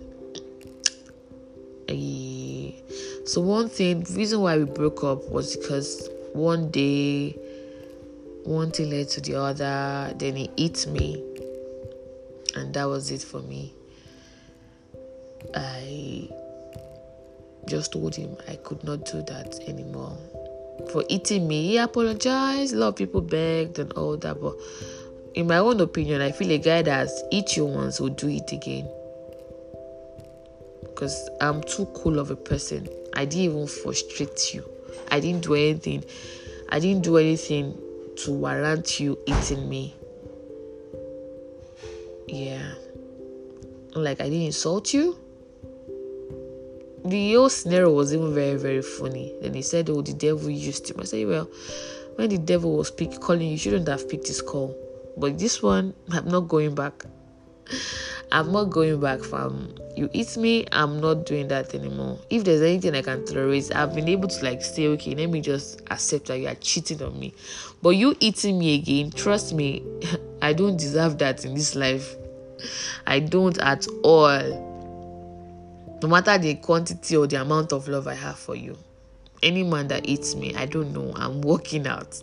[3.28, 7.32] so one thing, reason why we broke up was because one day,
[8.44, 10.14] one thing led to the other.
[10.18, 11.22] Then he hit me,
[12.56, 13.74] and that was it for me.
[15.54, 16.30] I
[17.68, 20.18] just told him I could not do that anymore.
[20.94, 22.74] For eating me, he apologized.
[22.74, 24.56] A lot of people begged and all that, but
[25.34, 28.54] in my own opinion, I feel a guy that eat you once will do it
[28.54, 28.90] again
[30.98, 32.88] because I'm too cool of a person.
[33.18, 34.64] I didn't even frustrate you.
[35.10, 36.06] I didn't do anything.
[36.70, 37.76] I didn't do anything
[38.18, 39.96] to warrant you eating me.
[42.28, 42.74] Yeah.
[43.96, 45.18] Like I didn't insult you.
[47.06, 49.34] The whole scenario was even very, very funny.
[49.42, 50.98] Then he said, Oh, the devil used him.
[51.00, 51.50] I said, Well,
[52.18, 54.78] when the devil was pick, calling, you shouldn't have picked his call.
[55.18, 57.06] But this one, I'm not going back.
[58.32, 59.74] I'm not going back, fam.
[59.96, 62.20] You eat me, I'm not doing that anymore.
[62.30, 65.40] If there's anything I can tolerate, I've been able to like say, okay, let me
[65.40, 67.34] just accept that you are cheating on me.
[67.82, 69.82] But you eating me again, trust me,
[70.42, 72.16] I don't deserve that in this life.
[73.06, 74.66] I don't at all.
[76.02, 78.78] No matter the quantity or the amount of love I have for you.
[79.42, 81.14] Any man that eats me, I don't know.
[81.16, 82.22] I'm walking out.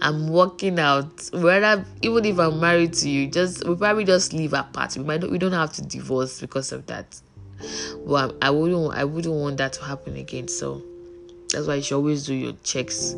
[0.00, 1.30] I'm working out.
[1.32, 4.96] Whether even if I'm married to you, just we probably just live apart.
[4.96, 7.20] We might not, we don't have to divorce because of that.
[8.06, 10.48] But I wouldn't I wouldn't want that to happen again.
[10.48, 10.82] So
[11.52, 13.14] that's why you should always do your checks.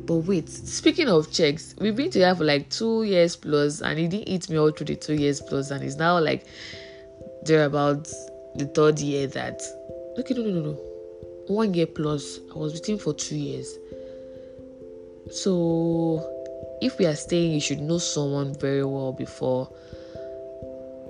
[0.00, 4.08] But wait, speaking of checks, we've been together for like two years plus, and he
[4.08, 6.46] didn't eat me all through the two years plus, and it's now like
[7.44, 8.08] they're about
[8.56, 9.62] the third year that
[10.18, 10.78] okay, no, no, no, no,
[11.46, 12.40] one year plus.
[12.52, 13.78] I was with him for two years
[15.28, 19.70] so, if we are staying, you should know someone very well before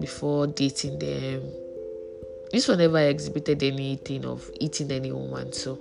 [0.00, 1.42] before dating them.
[2.50, 5.52] This one never exhibited anything of eating any woman.
[5.52, 5.78] So,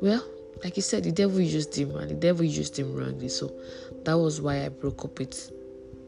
[0.00, 0.24] well,
[0.64, 3.28] like you said, the devil used him and the devil used him wrongly.
[3.28, 3.52] So,
[4.04, 5.52] that was why I broke up with.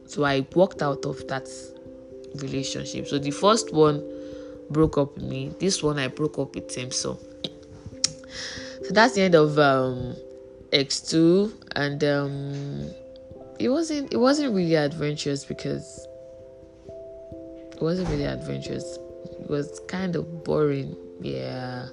[0.07, 1.49] So I walked out of that
[2.37, 3.07] relationship.
[3.09, 4.03] So the first one
[4.71, 5.53] broke up with me.
[5.59, 6.91] This one I broke up with him.
[6.91, 10.17] So, so that's the end of um
[10.73, 12.91] X2 and um
[13.59, 16.07] it wasn't it wasn't really adventurous because
[17.73, 18.99] it wasn't really adventurous.
[19.41, 20.97] It was kind of boring.
[21.21, 21.87] Yeah.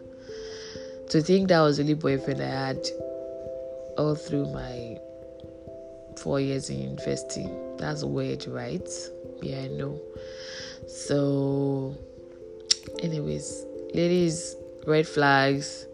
[1.10, 2.88] To think that was only boyfriend I had
[3.98, 4.98] all through my
[6.18, 7.48] four years in university.
[7.78, 8.88] That's weird, right?
[9.42, 10.02] Yeah, I know.
[10.88, 11.96] So,
[13.04, 14.56] anyways, ladies,
[14.88, 15.86] red flags.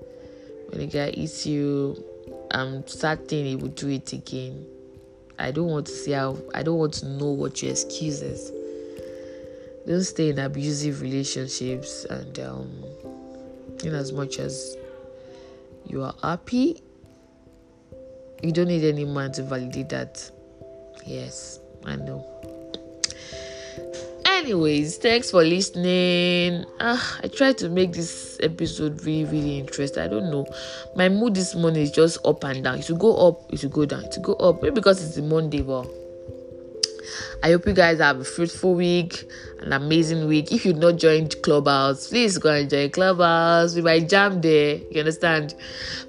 [0.70, 2.02] When a guy eats you,
[2.52, 4.66] I'm certain he will do it again.
[5.40, 6.38] I don't want to see how.
[6.54, 8.52] I don't want to know what your excuses.
[9.88, 12.84] Don't stay in abusive relationships, and um,
[13.84, 14.78] in as much as
[15.88, 16.84] you are happy,
[18.44, 20.30] you don't need any man to validate that.
[21.06, 22.51] Yes, I know
[24.42, 30.08] anyways thanks for listening uh, i tried to make this episode really really interesting i
[30.08, 30.44] don't know
[30.96, 33.72] my mood this morning is just up and down it should go up it should
[33.72, 35.88] go down it should go up maybe because it's a monday but
[37.44, 39.28] I hope you guys have a fruitful week,
[39.60, 40.52] an amazing week.
[40.52, 43.76] If you've not joined Clubhouse, please go and join Clubhouse.
[43.76, 44.78] We might jam there.
[44.92, 45.56] You understand?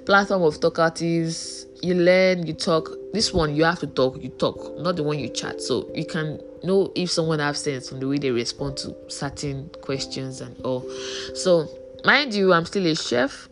[0.05, 1.65] Platform of talkatives.
[1.81, 2.89] You learn, you talk.
[3.11, 5.61] This one you have to talk, you talk, not the one you chat.
[5.61, 9.69] So you can know if someone has sense from the way they respond to certain
[9.81, 10.89] questions and all.
[11.35, 11.67] So,
[12.05, 13.49] mind you, I'm still a chef.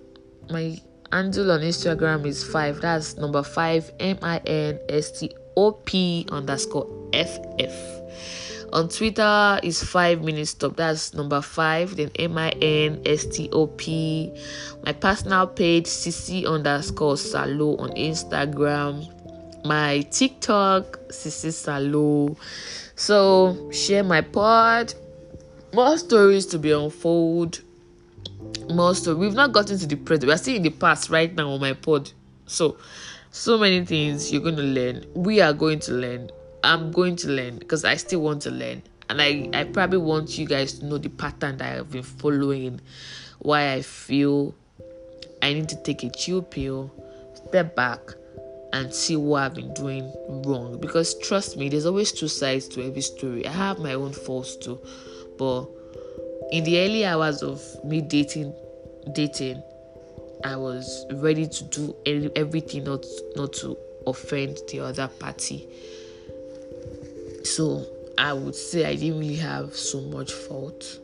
[0.50, 0.80] My
[1.12, 2.82] handle on Instagram is five.
[2.82, 8.02] That's number five M I N S T O P underscore F F.
[8.74, 10.78] On Twitter is five minutes stop.
[10.78, 11.98] That's number five.
[11.98, 14.32] Then M I N S T O P.
[14.86, 19.08] My personal page CC underscore Salo on Instagram.
[19.66, 22.38] My TikTok CC Salo.
[23.02, 24.94] So share my pod.
[25.74, 27.62] More stories to be unfold.
[28.70, 29.18] More stories.
[29.18, 30.28] We've not gotten to the present.
[30.28, 32.12] We are still in the past right now on my pod.
[32.46, 32.78] So
[33.32, 35.04] so many things you're going to learn.
[35.16, 36.30] We are going to learn.
[36.64, 38.84] I'm going to learn because I still want to learn.
[39.10, 42.82] And I, I probably want you guys to know the pattern that I've been following,
[43.40, 44.54] why I feel
[45.42, 46.92] I need to take a chill pill,
[47.48, 48.00] step back,
[48.74, 50.12] and see what I've been doing
[50.46, 50.80] wrong.
[50.80, 53.46] Because trust me, there's always two sides to every story.
[53.46, 54.80] I have my own faults too,
[55.38, 55.68] but
[56.52, 58.54] in the early hours of me dating,
[59.14, 59.62] dating,
[60.44, 61.96] I was ready to do
[62.36, 63.78] everything not not to
[64.08, 65.68] offend the other party.
[67.44, 67.86] So
[68.18, 71.00] I would say I didn't really have so much fault.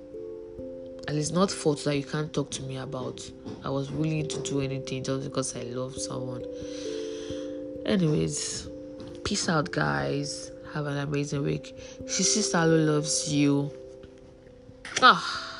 [1.07, 3.29] At least not fault that you can't talk to me about.
[3.63, 6.43] I was willing to do anything just because I love someone.
[7.87, 8.69] Anyways,
[9.23, 10.51] peace out, guys.
[10.73, 11.73] Have an amazing week.
[12.03, 13.71] Sisi Salo loves you.
[15.01, 15.56] Ah.